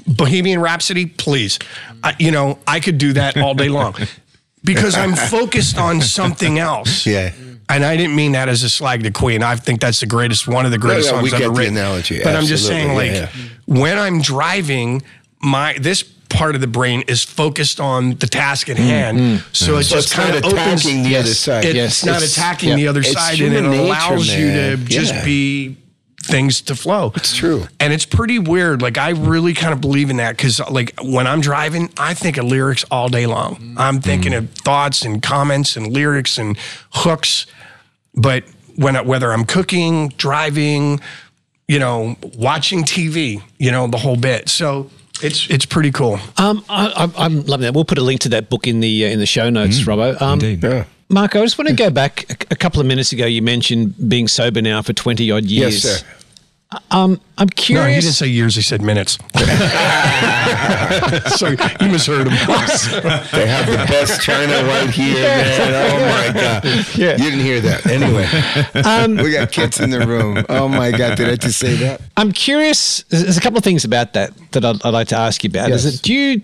[0.07, 1.59] Bohemian Rhapsody, please.
[2.05, 3.97] I, you know, I could do that all day long
[4.65, 7.07] because I'm focused on something else.
[7.07, 7.33] Yeah.
[7.71, 9.43] And I didn't mean that as a slag to Queen.
[9.43, 11.59] I think that's the greatest, one of the greatest No, no, we songs get ever
[11.59, 11.77] written.
[11.77, 12.21] analogy.
[12.23, 13.51] But I'm just saying, like, Absolutely.
[13.75, 15.03] Yeah, when I'm driving,
[15.41, 19.19] my this part of the brain is focused on the task at mm, hand.
[19.19, 19.43] Mm.
[19.53, 20.83] So it So just kind not of opens.
[20.85, 21.65] attacking the other side.
[21.65, 22.77] It's Yes, not it's- attacking yeah.
[22.77, 25.25] the other It's side, and it nature, allows you to just Yeah.
[25.25, 25.77] be
[26.31, 27.13] things to flow.
[27.15, 27.67] It's true.
[27.79, 28.83] And it's pretty weird.
[28.83, 32.37] Like I really kind of believe in that because like when I'm driving, I think
[32.37, 33.75] of lyrics all day long.
[33.77, 36.57] I'm thinking of thoughts and comments and lyrics and
[36.93, 37.47] hooks.
[38.15, 38.45] But
[38.77, 41.01] when whether I'm cooking, driving,
[41.69, 44.49] you know, watching TV, you know, the whole bit.
[44.49, 44.91] So
[45.23, 46.19] it's it's pretty cool.
[46.37, 47.75] Um, I, I, I'm loving that.
[47.75, 50.21] We'll put a link to that book in the uh, in the show notes, Robbo.
[50.21, 50.63] Um, Indeed.
[50.63, 50.85] Yeah.
[51.09, 53.27] Marco, I just want to go back a, a couple of minutes ago.
[53.27, 55.85] You mentioned being sober now for twenty odd years.
[55.85, 56.07] Yes, sir.
[56.93, 57.85] Um, I'm curious.
[57.85, 58.55] No, he didn't say years.
[58.55, 59.19] He said minutes.
[61.37, 61.57] so you
[61.91, 62.35] misheard him.
[63.33, 65.75] They have the best china right here, man.
[65.91, 66.65] Oh my god!
[66.97, 67.13] Yeah.
[67.17, 67.87] You didn't hear that.
[67.87, 68.27] Anyway,
[68.85, 70.45] Um, we got kids in the room.
[70.49, 71.17] Oh my god!
[71.17, 72.01] Did I just say that?
[72.17, 73.03] I'm curious.
[73.09, 75.51] There's there's a couple of things about that that I'd, I'd like to ask you
[75.51, 75.71] about.
[75.71, 75.95] Is Yes.
[75.97, 76.43] it do you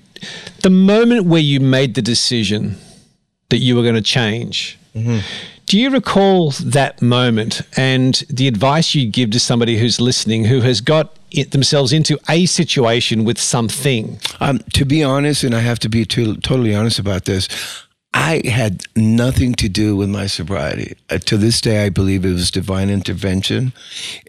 [0.62, 2.76] the moment where you made the decision
[3.50, 4.76] that you were going to change?
[5.66, 10.60] Do you recall that moment and the advice you give to somebody who's listening who
[10.60, 11.12] has got
[11.50, 14.20] themselves into a situation with something?
[14.38, 17.48] Um, to be honest, and I have to be to, totally honest about this,
[18.14, 20.96] I had nothing to do with my sobriety.
[21.10, 23.72] Uh, to this day, I believe it was divine intervention.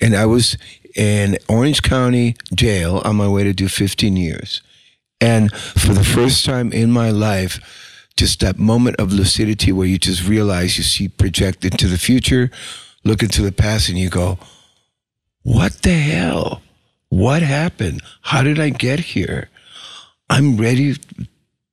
[0.01, 0.57] And I was
[0.95, 4.63] in Orange County jail on my way to do 15 years.
[5.21, 7.59] And for the first time in my life,
[8.17, 12.51] just that moment of lucidity where you just realize you see projected to the future,
[13.03, 14.37] look into the past and you go,
[15.43, 16.61] what the hell?
[17.09, 18.01] What happened?
[18.21, 19.49] How did I get here?
[20.29, 20.95] I'm ready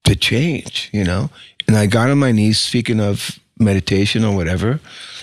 [0.04, 1.30] to change, you know?
[1.66, 4.78] And I got on my knees, speaking of meditation or whatever.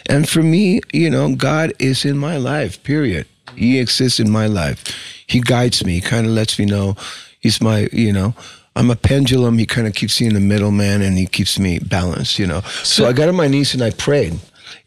[0.08, 3.28] And for me, you know, God is in my life, period.
[3.56, 4.84] He exists in my life.
[5.28, 6.96] He guides me, kind of lets me know
[7.40, 8.34] he's my, you know,
[8.76, 9.58] I'm a pendulum.
[9.58, 12.48] He kind of keeps me in the middle, man, and he keeps me balanced, you
[12.48, 12.62] know.
[12.84, 14.40] So I got on my knees and I prayed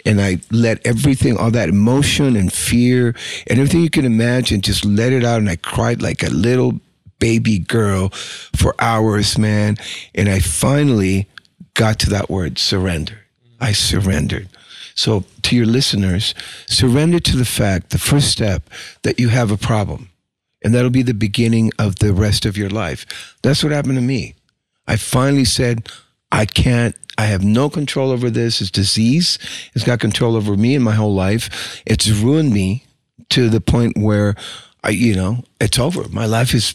[0.07, 3.15] and I let everything, all that emotion and fear
[3.47, 5.39] and everything you can imagine, just let it out.
[5.39, 6.81] And I cried like a little
[7.19, 8.09] baby girl
[8.57, 9.77] for hours, man.
[10.15, 11.29] And I finally
[11.75, 13.21] got to that word, surrender.
[13.61, 14.49] I surrendered.
[14.95, 16.35] So to your listeners,
[16.67, 18.71] surrender to the fact, the first step,
[19.03, 20.09] that you have a problem.
[20.65, 23.37] And that'll be the beginning of the rest of your life.
[23.43, 24.35] That's what happened to me.
[24.87, 25.89] I finally said,
[26.33, 28.61] I can't, I have no control over this.
[28.61, 29.39] It's disease.
[29.75, 31.83] It's got control over me and my whole life.
[31.87, 32.85] It's ruined me
[33.31, 34.35] to the point where
[34.83, 36.09] I, you know, it's over.
[36.09, 36.75] My life is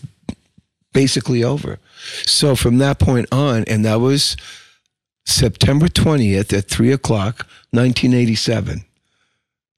[0.93, 1.79] basically over.
[2.25, 4.37] So from that point on, and that was
[5.25, 8.85] September 20th at three o'clock, 1987.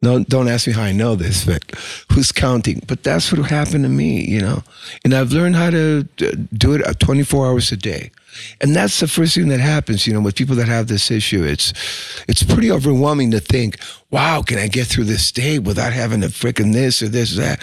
[0.03, 1.63] No, don't ask me how I know this, but
[2.11, 2.81] who's counting?
[2.87, 4.63] But that's what happened to me, you know.
[5.03, 8.11] And I've learned how to uh, do it 24 hours a day.
[8.61, 11.43] And that's the first thing that happens, you know, with people that have this issue.
[11.43, 11.73] It's
[12.27, 13.77] it's pretty overwhelming to think,
[14.09, 17.41] wow, can I get through this day without having to frickin' this or this or
[17.41, 17.59] that?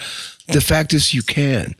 [0.47, 1.75] The fact is you can.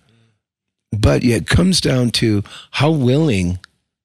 [0.92, 3.60] But yeah, it comes down to how willing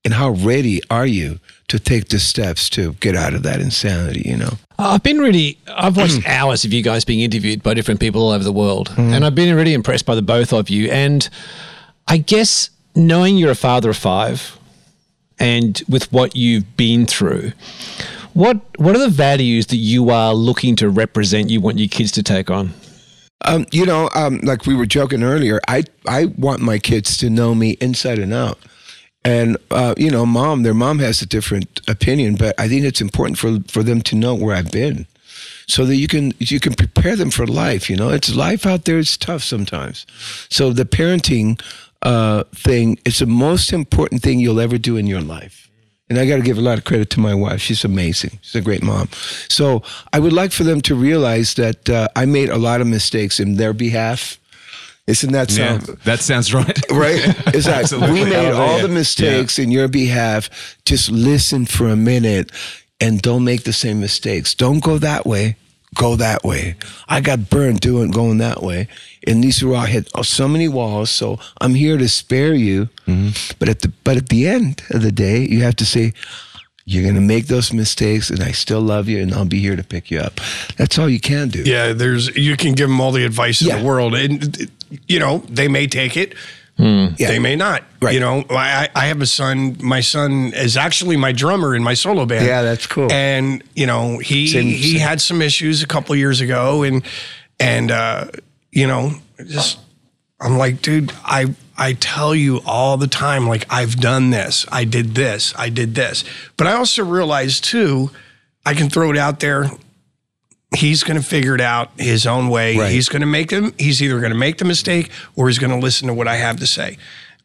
[0.04, 1.38] and how ready are you
[1.68, 4.52] to take the steps to get out of that insanity, you know?
[4.78, 8.30] I've been really, I've watched hours of you guys being interviewed by different people all
[8.30, 8.92] over the world.
[8.96, 10.90] And I've been really impressed by the both of you.
[10.90, 11.28] And
[12.06, 14.58] I guess knowing you're a father of five
[15.38, 17.52] and with what you've been through,
[18.34, 22.10] what what are the values that you are looking to represent you want your kids
[22.12, 22.74] to take on?
[23.44, 27.30] Um, you know, um, like we were joking earlier, I I want my kids to
[27.30, 28.58] know me inside and out.
[29.24, 33.00] And uh, you know, mom, their mom has a different opinion, but I think it's
[33.00, 35.06] important for for them to know where I've been,
[35.66, 37.88] so that you can you can prepare them for life.
[37.88, 38.98] You know, it's life out there.
[38.98, 40.06] It's tough sometimes.
[40.50, 41.60] So the parenting
[42.02, 45.64] uh, thing is the most important thing you'll ever do in your life.
[46.10, 47.62] And I got to give a lot of credit to my wife.
[47.62, 48.38] She's amazing.
[48.42, 49.08] She's a great mom.
[49.48, 52.86] So I would like for them to realize that uh, I made a lot of
[52.86, 54.38] mistakes in their behalf.
[55.06, 56.78] Isn't that Yeah, that sounds right.
[56.90, 57.22] right?
[57.54, 57.98] Exactly.
[58.10, 58.82] We made Oh, all yeah.
[58.86, 60.48] the mistakes in your behalf.
[60.86, 62.50] Just listen for a minute
[63.00, 64.54] and don't make the same mistakes.
[64.54, 65.56] Don't go that way.
[65.94, 66.74] Go that way.
[67.06, 68.88] I got burned doing going that way.
[69.26, 71.10] And these are all hit so many walls.
[71.10, 72.88] So I'm here to spare you.
[73.06, 73.56] Mm-hmm.
[73.58, 76.12] But at the but at the end of the day, you have to say,
[76.86, 79.84] you're gonna make those mistakes and I still love you and I'll be here to
[79.84, 80.40] pick you up.
[80.76, 81.62] That's all you can do.
[81.62, 84.70] Yeah, there's you can give them all the advice in the world, and
[85.08, 86.34] you know they may take it,
[86.78, 87.84] they may not.
[88.00, 88.14] Right.
[88.14, 89.76] You know, I I have a son.
[89.80, 92.46] My son is actually my drummer in my solo band.
[92.46, 93.10] Yeah, that's cool.
[93.12, 95.00] And you know he Same- he same.
[95.00, 97.02] had some issues a couple years ago, and
[97.60, 98.26] and uh,
[98.72, 99.12] you know
[99.46, 99.78] just
[100.40, 104.84] I'm like, dude, I I tell you all the time, like I've done this, I
[104.84, 106.24] did this, I did this,
[106.56, 108.10] but I also realize too,
[108.66, 109.70] I can throw it out there.
[110.74, 112.76] He's going to figure it out his own way.
[112.76, 112.90] Right.
[112.90, 113.74] He's going to make them.
[113.78, 116.36] He's either going to make the mistake or he's going to listen to what I
[116.36, 116.98] have to say.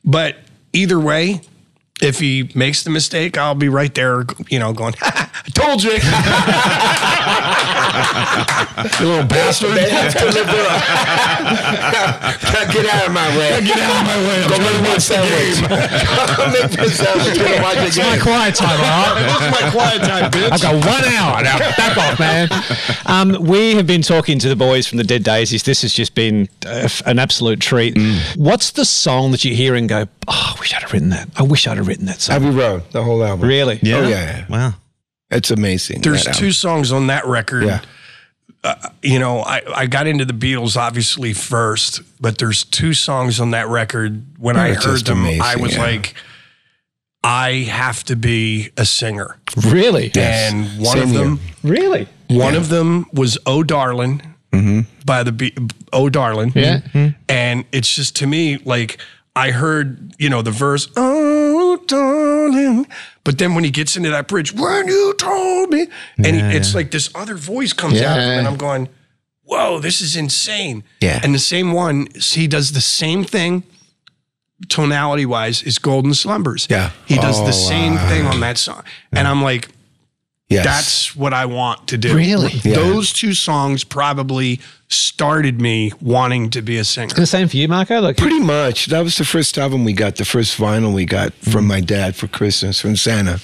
[0.04, 0.38] But
[0.74, 1.42] either way,
[2.02, 5.92] if he makes the mistake, I'll be right there, you know, going, I told you.
[9.00, 9.72] you little bastard.
[9.76, 10.82] They have to live up.
[12.74, 13.62] Get out of my way.
[13.62, 14.44] Get out of my way.
[14.44, 15.62] I'm Go make me a sandwich.
[16.38, 17.40] Go make me a sandwich.
[17.62, 19.22] Watch the It's my quiet time, all right?
[19.22, 20.52] This is my quiet time, bitch.
[20.52, 21.58] I've got one hour now.
[21.76, 22.50] Back off, man.
[23.06, 25.64] Um, we have been talking to the boys from the Dead Daisies.
[25.64, 27.98] This has just been uh, an absolute treat.
[28.36, 31.30] What's the song that you hear and go, oh, I wish I'd have written that.
[31.36, 32.36] I wish I'd have written that song.
[32.36, 33.48] Abbey Road, the whole album.
[33.48, 33.76] Really?
[33.76, 34.08] Oh, yeah.
[34.08, 34.46] yeah.
[34.50, 34.74] Wow.
[35.32, 36.02] It's amazing.
[36.02, 36.54] There's that two album.
[36.54, 37.66] songs on that record.
[37.66, 37.82] Yeah.
[38.64, 43.40] Uh, you know, I, I got into the Beatles obviously first, but there's two songs
[43.40, 44.26] on that record.
[44.38, 45.82] When I They're heard just them, I was yeah.
[45.82, 46.16] like,
[47.24, 49.38] I have to be a singer.
[49.66, 50.12] Really?
[50.14, 50.52] Yes.
[50.52, 51.72] And one Same of them, here.
[51.72, 52.08] Really?
[52.30, 54.22] one of them was "Oh Darlin"
[54.52, 54.82] mm-hmm.
[55.06, 55.56] by the Be-
[55.94, 56.80] "Oh Darlin." Yeah.
[56.80, 57.08] Mm-hmm.
[57.28, 59.00] and it's just to me like
[59.36, 62.88] I heard you know the verse "Oh Darling,"
[63.24, 66.74] but then when he gets into that bridge, when you told me, and he, it's
[66.76, 68.90] like this other voice comes out of him, and I'm going,
[69.44, 71.20] "Whoa, this is insane!" Yeah.
[71.24, 73.64] and the same one, he does the same thing.
[74.68, 76.68] Tonality wise, is Golden Slumbers.
[76.70, 76.92] Yeah.
[77.06, 78.10] he does Oh, the same wow.
[78.10, 79.70] thing on that song, and I'm like,
[80.50, 80.66] Yes.
[80.66, 82.16] That's what I want to do.
[82.16, 82.54] Really?
[82.64, 82.76] Yeah.
[82.76, 87.14] Those two songs probably started me wanting to be a singer.
[87.14, 88.02] The same for you, Marco.
[88.02, 88.88] Like, Pretty much.
[88.88, 92.16] That was the first album we got, the first vinyl we got from my dad
[92.16, 93.40] for Christmas from Santa.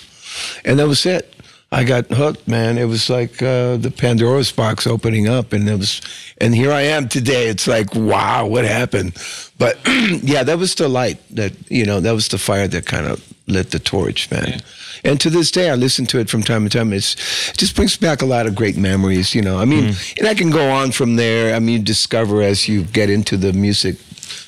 [0.65, 1.31] And that was it.
[1.71, 2.77] I got hooked, man.
[2.77, 6.01] It was like uh, the Pandora's box opening up, and it was,
[6.39, 7.47] and here I am today.
[7.47, 9.17] It's like, wow, what happened?
[9.57, 9.77] But
[10.23, 13.34] yeah, that was the light that you know, that was the fire that kind of
[13.47, 14.61] lit the torch, man.
[15.03, 16.91] And to this day, I listen to it from time to time.
[16.93, 17.15] It's,
[17.49, 19.59] it just brings back a lot of great memories, you know.
[19.59, 20.19] I mean, mm-hmm.
[20.19, 21.55] and I can go on from there.
[21.55, 23.97] I mean, you discover as you get into the music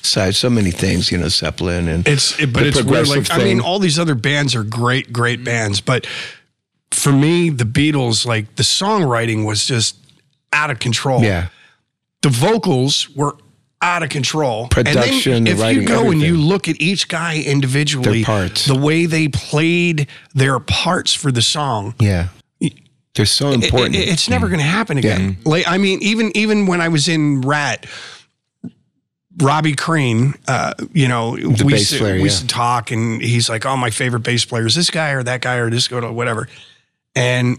[0.02, 3.08] side so many things, you know, Zeppelin and It's it, but the it's weird.
[3.08, 6.06] Like I mean, all these other bands are great, great bands, but
[6.90, 9.96] for me, the Beatles, like the songwriting was just
[10.52, 11.22] out of control.
[11.22, 11.48] yeah.
[12.22, 13.36] the vocals were
[13.80, 14.68] out of control.
[14.68, 18.22] Production, and the then if writing, you go and you look at each guy individually,
[18.22, 18.66] Their parts.
[18.66, 22.28] the way they played their parts for the song, Yeah.
[23.14, 23.96] They're so important.
[23.96, 25.38] it- it's never going to happen again.
[25.44, 27.84] Like I mean, even even when I was in Ratt,
[29.40, 32.48] Robbie Crane, uh, you know, we used to, player, we used yeah.
[32.48, 35.40] to talk, and he's like, "Oh, my favorite bass player is this guy or that
[35.40, 36.48] guy or this guy or whatever,"
[37.14, 37.58] and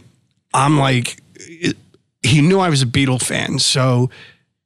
[0.54, 1.78] I'm like, it-
[2.24, 4.10] he knew I was a Beatle fan, so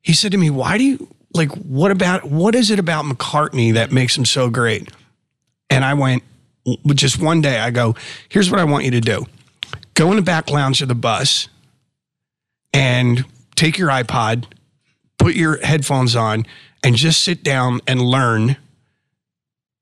[0.02, 1.50] he said to me, "Why do you like?
[1.52, 4.92] What about what is it about McCartney that makes him so great?"
[5.70, 6.24] And I went,
[6.94, 7.96] just one day, I go,
[8.30, 9.26] "Here's what I want you to do:
[9.94, 11.48] go in the back lounge of the bus,
[12.74, 13.26] and
[13.56, 14.46] take your iPod,
[15.18, 16.46] put your headphones on,
[16.84, 18.58] and just sit down and learn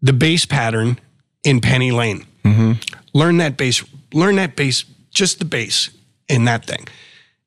[0.02, 0.99] the bass pattern
[1.43, 2.26] in Penny Lane.
[2.43, 2.74] Mm-hmm.
[3.14, 3.84] Learn that bass,
[4.14, 5.89] learn that bass, just the bass
[6.28, 6.88] in that thing.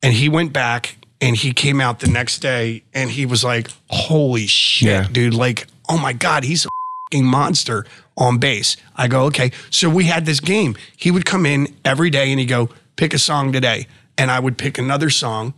[0.03, 3.69] And he went back and he came out the next day and he was like,
[3.89, 5.09] holy shit, Yeah.
[5.11, 5.35] dude.
[5.35, 6.69] Like, oh my God, he's a
[7.11, 7.87] fucking monster
[8.17, 8.77] on bass.
[8.97, 9.51] I go, okay.
[9.71, 10.77] So we had this game.
[10.97, 13.87] He would come in every day and he'd go, pick a song today.
[14.19, 15.55] And I would pick another song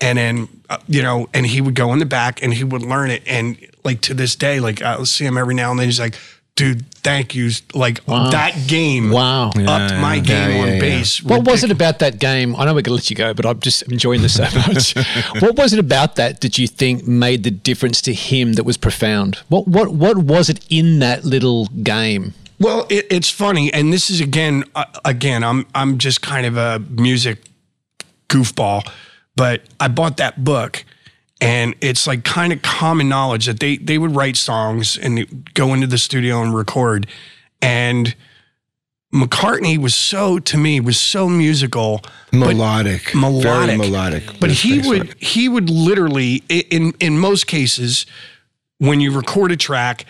[0.00, 2.82] and then uh, you know and he would go in the back and he would
[2.82, 5.86] learn it and like to this day like i'll see him every now and then
[5.88, 6.14] he's like
[6.54, 9.48] dude thank you like that game Wow.
[9.48, 10.20] upped Yeah, my yeah.
[10.32, 12.54] game on bass What was it about that game?
[12.56, 14.94] I know we're going to let you go, but I'm just enjoying this so much.
[15.42, 18.76] what was it about that that you think made the difference to him that was
[18.76, 19.36] profound?
[19.48, 22.34] What what what was it in that little game?
[22.60, 26.56] Well, it, it's funny, and this is again, uh, again, I'm I'm just kind of
[26.56, 27.38] a music
[28.28, 28.82] goofball,
[29.36, 30.84] but I bought that book,
[31.40, 35.72] and it's like kind of common knowledge that they they would write songs and go
[35.74, 37.06] into the studio and record,
[37.62, 38.14] and
[39.14, 44.24] McCartney was so to me was so musical, melodic, melodic, very melodic.
[44.40, 48.04] But he would he would literally in in most cases
[48.78, 50.04] when you record a track,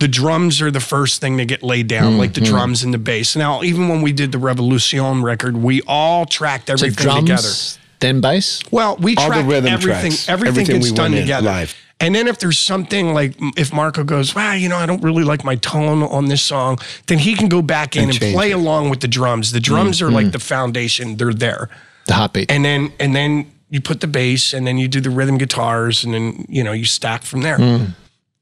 [0.00, 2.44] the drums are the first thing to get laid down, like Mm-hmm.
[2.44, 3.36] the drums and the bass.
[3.36, 7.79] Now, even when we did the Revolution record, we all tracked So everything drums, together.
[8.00, 8.60] Then bass.
[8.70, 10.10] Well, we All the track rhythm everything.
[10.12, 11.46] tracks, Everything, everything gets we done together.
[11.46, 11.74] live.
[12.02, 15.22] And then if there's something like if Marco goes, wow, you know, I don't really
[15.22, 16.78] like my tone on this song,
[17.08, 18.54] then he can go back in And and, play it.
[18.54, 19.52] along with the drums.
[19.52, 20.32] The drums mm, are like mm.
[20.32, 21.68] the foundation; they're there.
[22.06, 22.50] The heartbeat.
[22.50, 26.02] And then and then you put the bass, and then you do the rhythm guitars,
[26.02, 27.58] and then you know you stack from there.
[27.58, 27.94] Mm.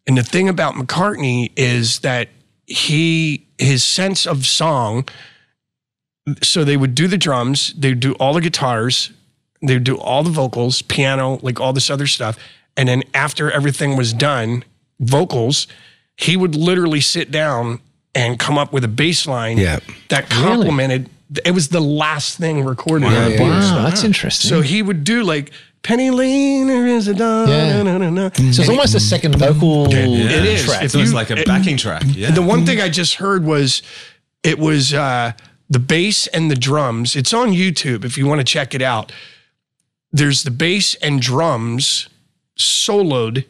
[0.07, 2.29] And the thing about McCartney is that
[2.67, 5.09] he his sense of song.
[6.43, 9.11] So they would do the drums, they would do all the guitars,
[9.63, 12.39] they would do all the vocals, piano, like all this other stuff.
[12.77, 14.65] And then after everything was done,
[15.01, 15.67] vocals,
[16.17, 17.81] he would literally sit down
[18.15, 19.81] and come up with a bass line Yeah.
[20.09, 21.09] that complemented.
[21.45, 23.07] It was the last thing recorded.
[23.07, 23.51] on the yeah, board.
[23.51, 24.49] wow, that's interesting.
[24.49, 25.51] So he would do like
[25.83, 27.83] Penny Lane, there is a da, Yeah.
[27.83, 28.31] na, na, na.
[28.33, 29.95] So it's almost a second vocal It
[30.45, 30.65] is.
[30.65, 30.85] track.
[30.85, 32.03] If So it's like a it- backing track.
[32.07, 32.31] Yeah.
[32.33, 33.83] The one thing I just heard was
[34.43, 35.33] it was uh,
[35.71, 37.15] the bass and the drums.
[37.15, 39.13] It's on YouTube if you want to check it out.
[40.13, 42.09] There's the bass and drums
[42.59, 43.45] soloed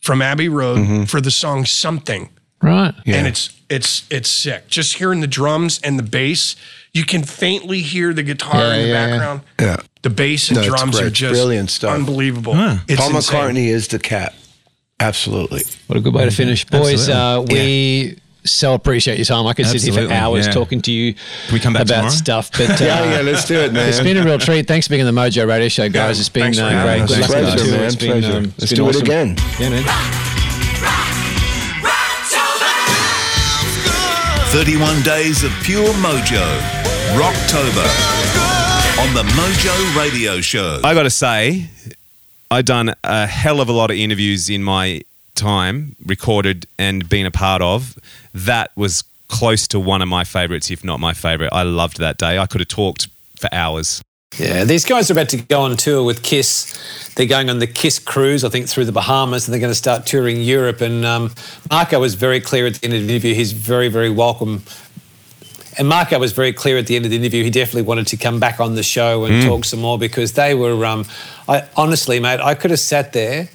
[0.00, 2.30] from Abbey Road for the song Something.
[2.62, 2.94] Right.
[3.06, 4.68] And it's it's it's sick.
[4.68, 6.56] Just hearing the drums and the bass,
[6.92, 9.10] you can faintly hear the guitar Yeah, in the yeah, yeah.
[9.10, 9.40] background.
[9.60, 9.76] Yeah.
[10.02, 11.94] The bass and No, drums are just Brilliant stuff.
[11.94, 12.54] unbelievable.
[12.54, 12.78] Huh.
[12.88, 13.40] It's Paul insane.
[13.40, 14.34] McCartney is the cat.
[15.00, 15.62] Absolutely.
[15.88, 16.64] What a good way to finish.
[16.64, 19.46] Boys, uh, we so appreciate your time.
[19.46, 20.52] I could sit here for hours yeah.
[20.52, 21.14] talking to you
[21.52, 22.10] we come back about tomorrow?
[22.10, 22.50] stuff.
[22.52, 23.88] But uh, Yeah, yeah, let's do it, man.
[23.88, 24.66] It's been a real treat.
[24.66, 26.16] Thanks for being on the Mojo Radio Show, guys.
[26.16, 27.02] Yeah, it's been thanks uh, great.
[27.02, 27.10] us.
[27.10, 27.84] Good luck with Pleasure, man.
[27.84, 28.36] It's been, Pleasure.
[28.36, 29.36] um, it's Let's been do it again.
[29.60, 30.26] Yeah, man.
[34.56, 36.58] 31 days of pure mojo.
[37.12, 37.86] Rocktober.
[38.98, 40.80] On the Mojo Radio Show.
[40.82, 41.68] I got to say,
[42.50, 45.02] I've done a hell of a lot of interviews in my
[45.36, 47.96] time, recorded and been a part of.
[48.34, 51.50] That was close to one of my favorites, if not my favorite.
[51.52, 52.38] I loved that day.
[52.38, 53.08] I could have talked
[53.38, 54.02] for hours.
[54.38, 57.12] Yeah, these guys are about to go on tour with Kiss.
[57.14, 59.74] They're going on the Kiss cruise, I think, through the Bahamas, and they're going to
[59.74, 60.80] start touring Europe.
[60.82, 61.32] And um,
[61.70, 63.34] Marco was very clear at the end of the interview.
[63.34, 64.62] He's very, very welcome.
[65.78, 67.44] And Marco was very clear at the end of the interview.
[67.44, 69.46] He definitely wanted to come back on the show and Mm.
[69.46, 70.84] talk some more because they were.
[70.84, 71.06] Um,
[71.48, 73.48] I honestly, mate, I could have sat there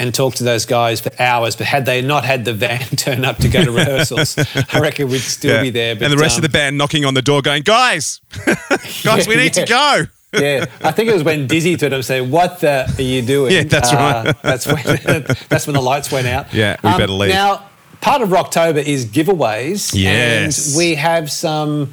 [0.00, 3.24] and talked to those guys for hours, but had they not had the van turn
[3.24, 4.36] up to go to rehearsals,
[4.72, 5.62] I reckon we'd still Yeah.
[5.62, 5.94] be there.
[5.94, 8.20] But, and the rest um, of the band knocking on the door, going, "Guys,
[9.04, 12.30] guys, we need to go." yeah, I think it was when Dizzy to them saying,
[12.30, 14.26] "What the are you doing?" Yeah, that's right.
[14.28, 16.46] Uh, that's when that's when the lights went out.
[16.46, 17.30] Um, Yeah, we better leave.
[17.30, 17.68] Now,
[18.00, 19.92] part of Rocktober is giveaways.
[19.94, 20.68] Yes.
[20.68, 21.92] and we have some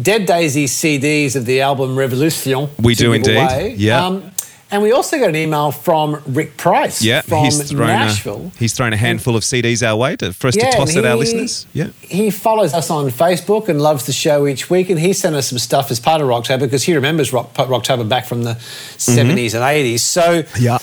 [0.00, 2.68] Dead Daisy CDs of the album Revolution.
[2.78, 3.36] We do indeed.
[3.36, 3.74] away.
[3.78, 4.04] Yeah.
[4.06, 4.32] Um,
[4.70, 8.50] and we also got an email from Rick Price Yeah, from he's thrown Nashville.
[8.54, 10.96] A, he's thrown a handful of CDs our way to, for us Yeah, to toss
[10.96, 11.66] and at our listeners.
[11.72, 11.88] Yeah.
[12.00, 15.48] He follows us on Facebook and loves the show each week, and he sent us
[15.48, 19.30] some stuff as part of Rocktober because he remembers Rock, Rocktober back from the mm-hmm.
[19.30, 20.00] 70s and 80s.
[20.00, 20.78] So Yeah.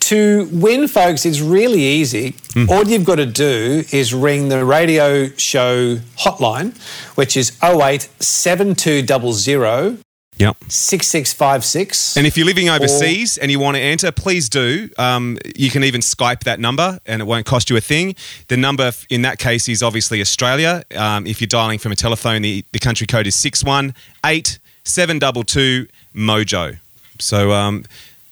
[0.00, 2.32] to win, folks, it's really easy.
[2.54, 2.68] Mm.
[2.68, 6.76] All you've got to do is ring the radio show hotline,
[7.16, 9.98] which is 08 7200
[10.38, 10.56] Yep.
[10.68, 12.16] 6656.
[12.16, 14.88] And if you're living overseas and you want to enter, please do.
[14.96, 18.14] Um, you can even Skype that number and it won't cost you a thing.
[18.46, 20.84] The number in that case is obviously Australia.
[20.96, 26.78] Um, if you're dialing from a telephone, the, the country code is 618 722 Mojo.
[27.18, 27.84] So, um,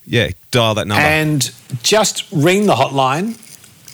[0.05, 1.01] yeah, dial that number.
[1.01, 1.51] And
[1.83, 3.37] just ring the hotline,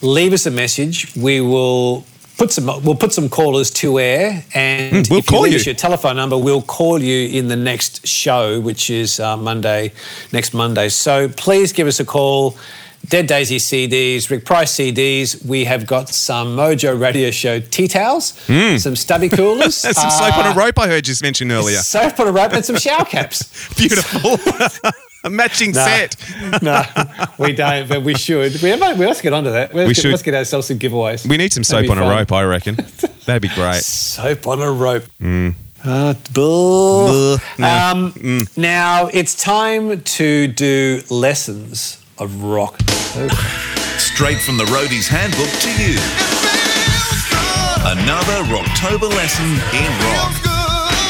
[0.04, 1.16] leave us a message.
[1.16, 2.06] We will
[2.38, 5.54] put some we'll put some callers to air, and Mm, we'll if call you leave
[5.54, 5.60] you.
[5.60, 9.92] us your telephone number, we'll call you in the next show, which is uh, Monday,
[10.32, 10.90] next Monday.
[10.90, 12.58] So please give us a call.
[13.10, 15.46] Dead Daisy CDs, Rick Price CDs.
[15.46, 18.28] We have got some Mojo Radio Show tea towels,
[18.82, 21.80] some stubby coolers, some soap on uh, a rope I heard you mention earlier.
[21.80, 23.44] soap on a rope, and some shower caps.
[23.76, 24.38] Beautiful.
[25.24, 25.86] a matching No.
[25.86, 26.16] set.
[26.62, 26.84] no,
[27.38, 28.62] we don't, but we should.
[28.62, 29.74] We, might- let's get onto that.
[29.74, 30.12] Let's, We get, should.
[30.12, 31.28] let's get ourselves some giveaways.
[31.28, 32.76] We need some soap be on a rope, I reckon.
[33.26, 33.84] That'd be great.
[33.84, 35.04] Soap on a rope.
[35.22, 35.56] Mm.
[35.86, 37.38] Uh, bull.
[37.58, 37.92] Nah.
[37.92, 38.58] Um, Mm.
[38.58, 42.80] Now it's time to do lessons of rock.
[43.98, 46.00] Straight from the roadie's handbook to you.
[47.86, 49.46] Another Rocktober lesson
[49.76, 50.34] in rock.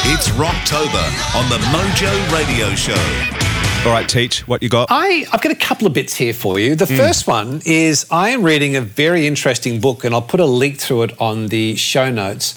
[0.06, 1.06] It's Rocktober
[1.36, 3.43] on the Mojo Radio Show.
[3.84, 4.88] All right, Teach, what you got?
[4.90, 6.74] I, I've got a couple of bits here for you.
[6.74, 6.96] The Hmm.
[6.96, 10.78] first one is I am reading a very interesting book, and I'll put a link
[10.78, 12.54] through it on the show notes.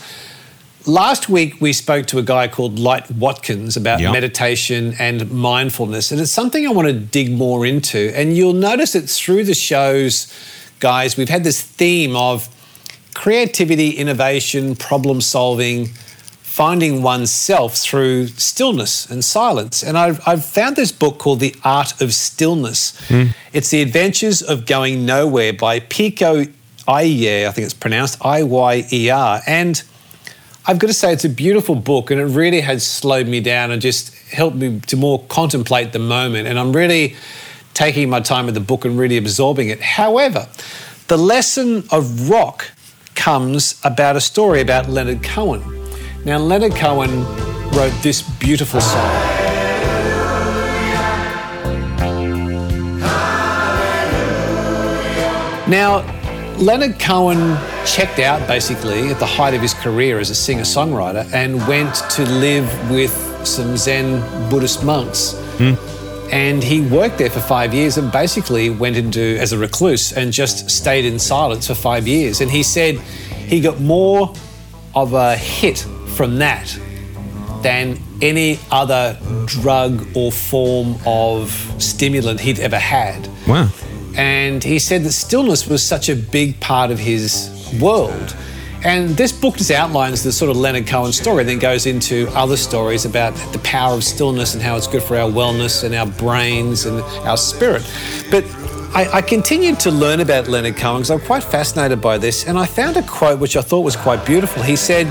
[0.86, 4.11] Last week, we spoke to a guy called Light Watkins about Yeah.
[4.13, 8.13] meditation and mindfulness, and it's something I want to dig more into.
[8.15, 10.28] And you'll notice it through the shows,
[10.80, 11.17] guys.
[11.17, 12.47] We've had this theme of
[13.13, 15.89] creativity, innovation, problem solving,
[16.58, 19.84] finding oneself through stillness and silence.
[19.84, 22.99] And I've, I've found this book called The Art of Stillness.
[23.10, 23.26] Hmm.
[23.53, 26.45] It's The Adventures of Going Nowhere by Pico
[26.88, 29.39] Iyer, I think it's pronounced I Y E R.
[29.45, 29.84] And
[30.66, 33.70] I've got to say, it's a beautiful book, and it really has slowed me down
[33.70, 36.47] and just helped me to more contemplate the moment.
[36.47, 37.16] And I'm really
[37.76, 39.80] taking my time with the book and really absorbing it.
[39.80, 40.47] However,
[41.08, 42.72] the lesson of rock
[43.14, 45.87] comes about a story about Leonard Cohen.
[46.28, 47.23] Now, Leonard Cohen
[47.71, 49.07] wrote this beautiful song.
[55.69, 56.03] Now,
[56.57, 61.32] Leonard Cohen checked out basically at the height of his career as a singer songwriter
[61.32, 63.13] and went to live with
[63.47, 64.19] some Zen
[64.49, 65.32] Buddhist monks.
[65.59, 65.75] Hmm.
[66.30, 70.34] And he worked there for five years and basically went into as a recluse and
[70.34, 72.41] just stayed in silence for five years.
[72.41, 72.99] And he said
[73.47, 74.36] he got more
[74.93, 75.88] of a hit
[76.18, 76.78] from that
[77.61, 83.30] than any other drug or form of stimulant he'd ever had.
[83.47, 83.70] Wow.
[84.15, 88.36] And he said that stillness was such a big part of his world.
[88.84, 92.57] And this book just outlines the sort of Leonard Cohen story, then goes into other
[92.57, 96.05] stories about the power of stillness and how it's good for our wellness and our
[96.05, 97.84] brains and our spirit.
[98.32, 98.43] But
[98.95, 102.47] I, I continued to learn about Leonard Cohen because I'm quite fascinated by this.
[102.47, 104.63] And I found a quote which I thought was quite beautiful.
[104.63, 105.07] He said,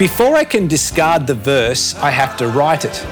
[0.00, 3.06] Before I can discard the verse, I have to write it.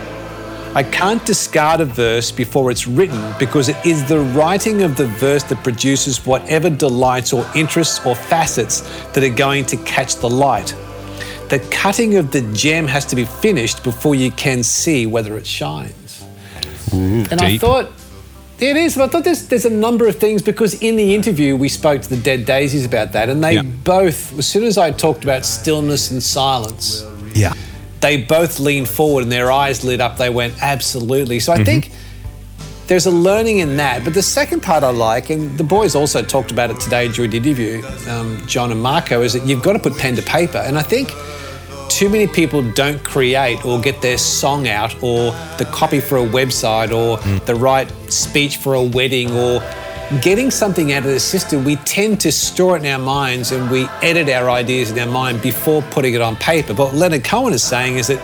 [0.74, 5.05] I can't discard a verse before it's written because it is the writing of the
[5.05, 8.80] verse that produces whatever delights or interests or facets
[9.12, 10.74] that are going to catch the light.
[11.51, 15.47] The cutting of the gem has to be finished before you can see whether it
[15.47, 16.24] shines.
[16.91, 17.93] and I thought,
[18.61, 21.57] it is, but I thought there's, there's a number of things because in the interview
[21.57, 23.63] we spoke to the Dead Daisies about that, and they Yeah.
[23.63, 27.05] both, as soon as I talked about stillness and silence,
[27.35, 27.53] Yeah.
[28.01, 30.17] they both leaned forward and their eyes lit up.
[30.19, 31.41] They went, absolutely.
[31.41, 31.65] So I Mm-hmm.
[31.65, 31.91] think
[32.89, 34.03] there's a learning in that.
[34.05, 37.31] But the second part I like, and the boys also talked about it today during
[37.31, 40.59] the interview, um, John and Marco, is that you've got to put pen to paper.
[40.59, 41.13] And I think
[41.89, 46.26] too many people don't create or get their song out or the copy for a
[46.26, 49.61] website or the right speech for a wedding or
[50.22, 51.64] getting something out of the system.
[51.64, 55.07] We tend to store it in our minds and we edit our ideas in our
[55.07, 56.74] mind before putting it on paper.
[56.74, 58.22] But what Leonard Cohen is saying is that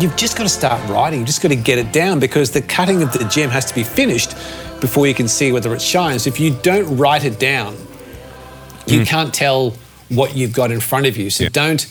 [0.00, 1.20] you've just got to start writing.
[1.20, 3.74] You've just got to get it down because the cutting of the gem has to
[3.74, 4.34] be finished
[4.80, 6.26] before you can see whether it shines.
[6.26, 7.74] If you don't write it down,
[8.86, 9.06] you mm.
[9.06, 9.74] can't tell
[10.08, 11.30] what you've got in front of you.
[11.30, 11.86] So don't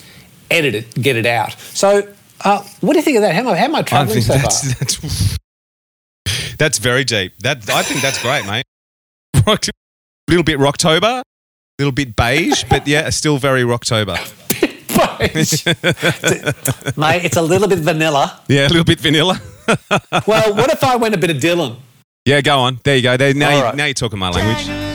[0.52, 1.54] edit it, get it out.
[1.54, 3.34] So, uh, what do you think of that?
[3.34, 4.80] How am I, how am I I traveling think so that's, far?
[4.80, 5.38] that's
[6.58, 7.38] that's very deep.
[7.40, 8.66] That I think that's great, mate.
[9.48, 11.24] A little bit Rocktober, a
[11.80, 14.18] little bit beige, but yeah, still very Rocktober.
[16.98, 18.42] Mate, it's a little bit vanilla.
[18.48, 19.40] Yeah, a little bit vanilla.
[20.28, 21.78] Well, what if I went a bit of Dylan?
[22.26, 22.80] Yeah, go on.
[22.84, 23.16] There you go.
[23.16, 23.76] There, now, All you, right.
[23.76, 24.87] now you're talking my language.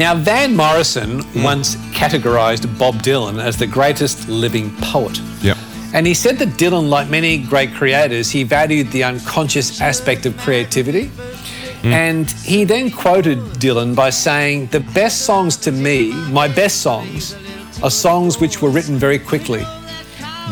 [0.00, 1.42] Now, Van Morrison hmm.
[1.42, 5.20] once categorized Bob Dylan as the greatest living poet.
[5.42, 5.58] Yep.
[5.92, 10.38] And he said that Dylan, like many great creators, he valued the unconscious aspect of
[10.38, 11.08] creativity.
[11.82, 11.92] Hmm.
[11.92, 17.36] And he then quoted Dylan by saying, The best songs to me, my best songs,
[17.82, 19.66] are songs which were written very quickly.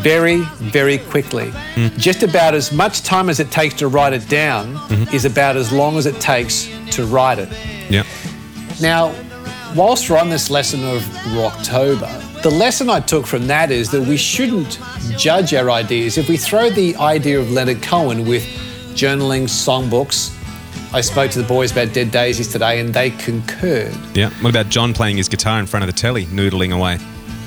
[0.01, 0.41] Very,
[0.77, 1.49] very quickly.
[1.73, 1.87] Hmm.
[1.97, 4.77] Just about as much time as it takes to write it down
[5.11, 7.49] is about as long as it takes to write it.
[7.89, 8.03] Yeah.
[8.79, 9.11] Now,
[9.75, 11.01] whilst we're on this lesson of
[11.33, 14.79] Rocktober, the lesson I took from that is that we shouldn't
[15.17, 16.17] judge our ideas.
[16.17, 18.43] If we throw the idea of Leonard Cohen with
[18.95, 20.35] journaling, songbooks,
[20.93, 23.95] I spoke to the boys about Dead Daisies today and they concurred.
[24.15, 24.29] Yeah.
[24.41, 26.97] What about John playing his guitar in front of the telly, noodling away?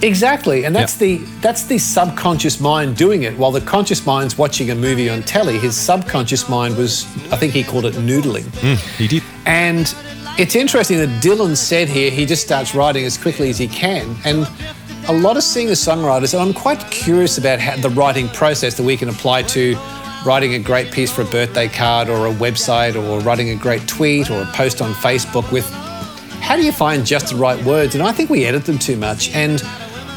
[0.03, 4.71] Exactly, and that's the that's the subconscious mind doing it, while the conscious mind's watching
[4.71, 5.61] a movie on telly.
[5.61, 8.43] His subconscious mind was, I think he called it noodling.
[8.63, 9.23] Mm, he did.
[9.47, 9.95] And
[10.39, 14.17] it's interesting that Dylan said here he just starts writing as quickly as he can.
[14.25, 14.49] And
[15.09, 18.83] a lot of singer songwriters, and I'm quite curious about how the writing process that
[18.85, 19.77] we can apply to
[20.25, 23.87] writing a great piece for a birthday card or a website or writing a great
[23.89, 25.69] tweet or a post on Facebook with
[26.41, 27.95] how do you find just the right words?
[27.95, 29.31] And I think we edit them too much.
[29.35, 29.61] And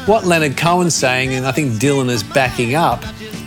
[0.06, 3.02] what Leonard Cohen's saying, and I think Dylan is backing up,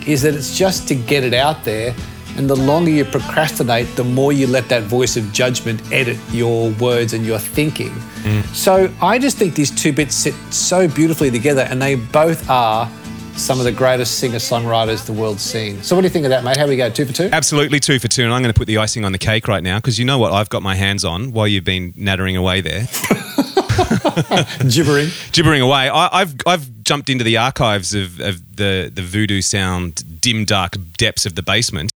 [0.06, 1.94] is that it's just to get it out there.
[2.40, 6.70] And the longer you procrastinate, the more you let that voice of judgment edit your
[6.80, 7.92] words and your thinking.
[8.54, 12.90] So I just think these two bits sit so beautifully together, and they both are
[13.36, 15.82] some of the greatest singer songwriters the world's seen.
[15.82, 16.56] So what do you think of that, mate?
[16.56, 16.88] How we go?
[16.88, 17.28] Two for two?
[17.30, 18.24] Absolutely two for two.
[18.24, 20.18] And I'm going to put the icing on the cake right now because you know
[20.18, 22.88] what I've got my hands on while you've been nattering away there.
[24.66, 25.10] Gibbering.
[25.32, 25.90] Gibbering away.
[25.90, 30.76] I, I've I've jumped into the archives of, of the, the voodoo sound dim dark
[30.96, 31.90] depths of the basement.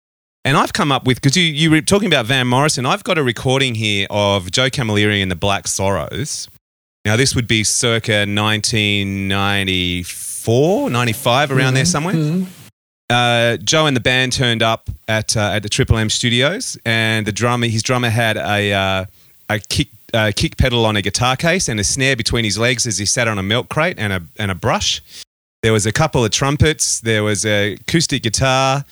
[0.46, 2.86] And I've come up with because you, you were talking about Van Morrison.
[2.86, 6.50] I've got a recording here of Joe Camilleri and the Black Sorrows.
[7.06, 12.46] Now, this would be circa 1994, 95, around there somewhere.
[13.10, 17.26] Uh, Joe and the band turned up at uh, at the Triple M studios, and
[17.26, 19.06] the drummer, his drummer, had a uh,
[19.50, 22.88] a kick uh, kick pedal on a guitar case and a snare between his legs
[22.88, 25.02] as he sat on a milk crate and a and a brush.
[25.62, 27.02] There was a couple of trumpets.
[27.02, 28.86] There was a acoustic guitar,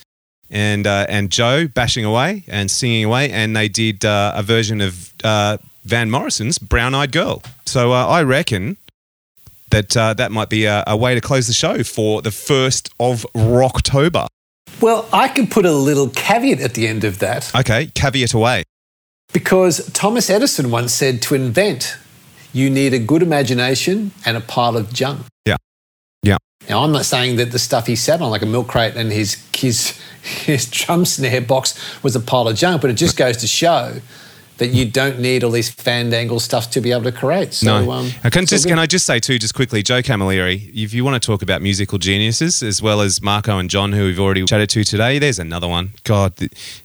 [0.51, 4.81] and uh, and Joe bashing away and singing away, and they did uh, a version
[4.81, 8.77] of uh, Van Morrison's "Brown Eyed Girl." So uh, I reckon
[9.71, 12.89] that uh, that might be a, a way to close the show for the first
[12.99, 14.27] of Rocktober.
[14.81, 17.53] Well, I can put a little caveat at the end of that.
[17.55, 18.63] Okay, caveat away.
[19.31, 21.97] Because Thomas Edison once said to invent,
[22.51, 25.25] you need a good imagination and a pile of junk.
[26.23, 26.37] Yeah.
[26.69, 29.11] Now, I'm not saying that the stuff he sat on, like a milk crate and
[29.11, 33.37] his, his, his drum snare box, was a pile of junk, but it just goes
[33.37, 33.99] to show
[34.57, 37.51] that you don't need all these fandangle stuff to be able to create.
[37.51, 38.69] So, no, um, I can just good.
[38.69, 40.71] can I just say too, just quickly, Joe Camilleri.
[40.75, 44.05] If you want to talk about musical geniuses as well as Marco and John, who
[44.05, 45.93] we've already chatted to today, there's another one.
[46.03, 46.33] God,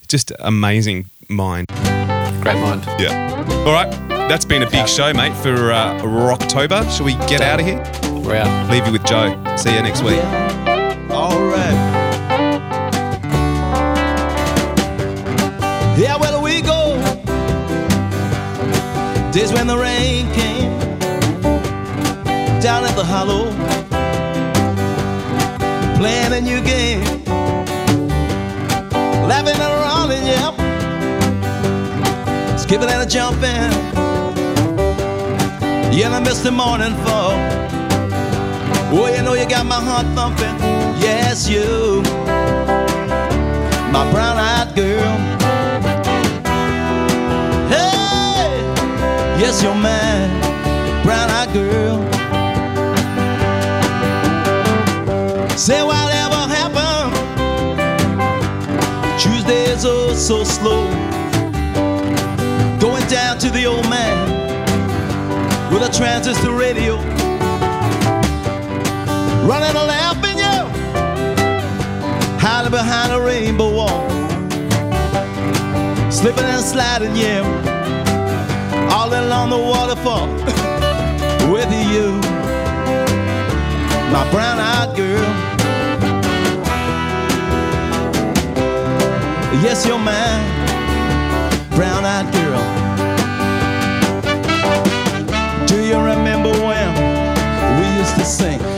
[0.08, 1.66] just amazing mind.
[2.40, 2.82] Great mind.
[2.98, 3.44] Yeah.
[3.66, 3.90] All right,
[4.26, 6.90] that's been a big show, mate, for uh, Rocktober.
[6.96, 8.05] Shall we get out of here?
[8.26, 8.68] We're out.
[8.68, 9.40] Leave you with Joe.
[9.56, 10.18] See you next week.
[11.10, 11.76] All right.
[15.96, 16.96] Yeah, well, we go.
[19.30, 20.76] Days when the rain came
[22.60, 23.52] down at the hollow,
[25.96, 27.04] playing a new game,
[29.28, 30.54] laughing and running, yep,
[32.58, 33.70] skipping and a jumping.
[35.96, 37.65] Yeah, I missed the morning fall.
[38.88, 40.56] Oh, you know you got my heart thumping.
[41.02, 42.02] Yes, you,
[43.90, 45.18] my brown eyed girl.
[47.68, 48.46] Hey,
[49.40, 50.28] yes, you're my
[51.02, 51.96] brown eyed girl.
[55.58, 57.12] Say whatever happened.
[59.20, 60.88] Tuesdays oh so slow.
[62.78, 64.14] Going down to the old man
[65.72, 67.25] with a transistor radio.
[69.46, 70.58] Running a lap in you.
[72.40, 74.10] Hiding behind a rainbow wall.
[76.10, 77.44] Slipping and sliding, yeah.
[78.90, 80.26] All along the waterfall.
[81.52, 82.18] with you.
[84.10, 85.26] My brown eyed girl.
[89.62, 90.44] Yes, you're mine,
[91.70, 92.62] brown eyed girl.
[95.66, 96.88] Do you remember when
[97.80, 98.75] we used to sing?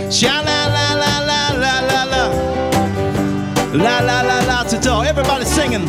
[3.78, 5.02] La la la la to do.
[5.02, 5.86] Everybody singing.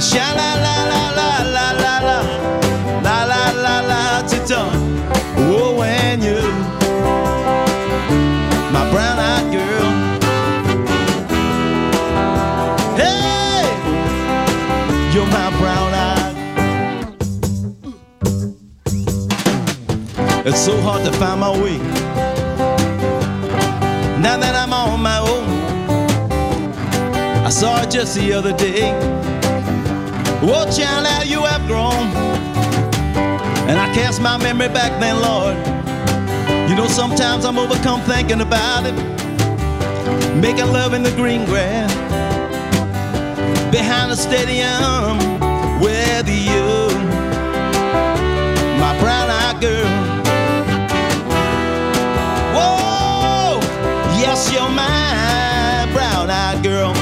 [0.00, 2.18] Sha la la la la la la la
[3.06, 4.62] la la la la to do.
[5.50, 6.40] Oh, when you,
[8.72, 9.90] my brown eyed girl.
[13.02, 13.64] Hey,
[15.12, 16.34] you're my brown eyed.
[20.46, 21.78] It's so hard to find my way.
[24.20, 24.67] Now that I'm
[27.48, 28.92] I saw it just the other day.
[30.42, 32.06] Oh, child, how you have grown.
[33.66, 35.56] And I cast my memory back then, Lord.
[36.68, 38.92] You know, sometimes I'm overcome thinking about it.
[40.36, 41.90] Making love in the green grass
[43.72, 45.16] behind the stadium
[45.80, 46.88] with you,
[48.78, 49.88] my brown eyed girl.
[52.52, 53.58] Whoa,
[54.20, 56.97] yes, you're my brown eyed girl.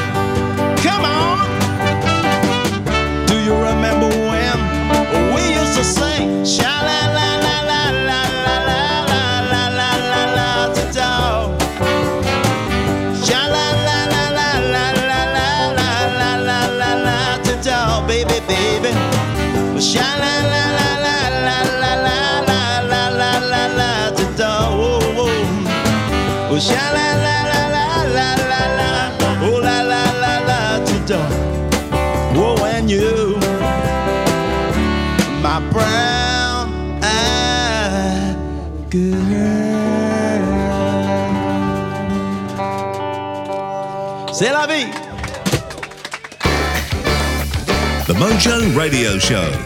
[44.39, 44.91] C'est la vie.
[48.07, 49.66] The Mojo Radio Show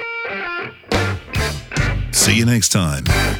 [2.21, 3.30] See you next time.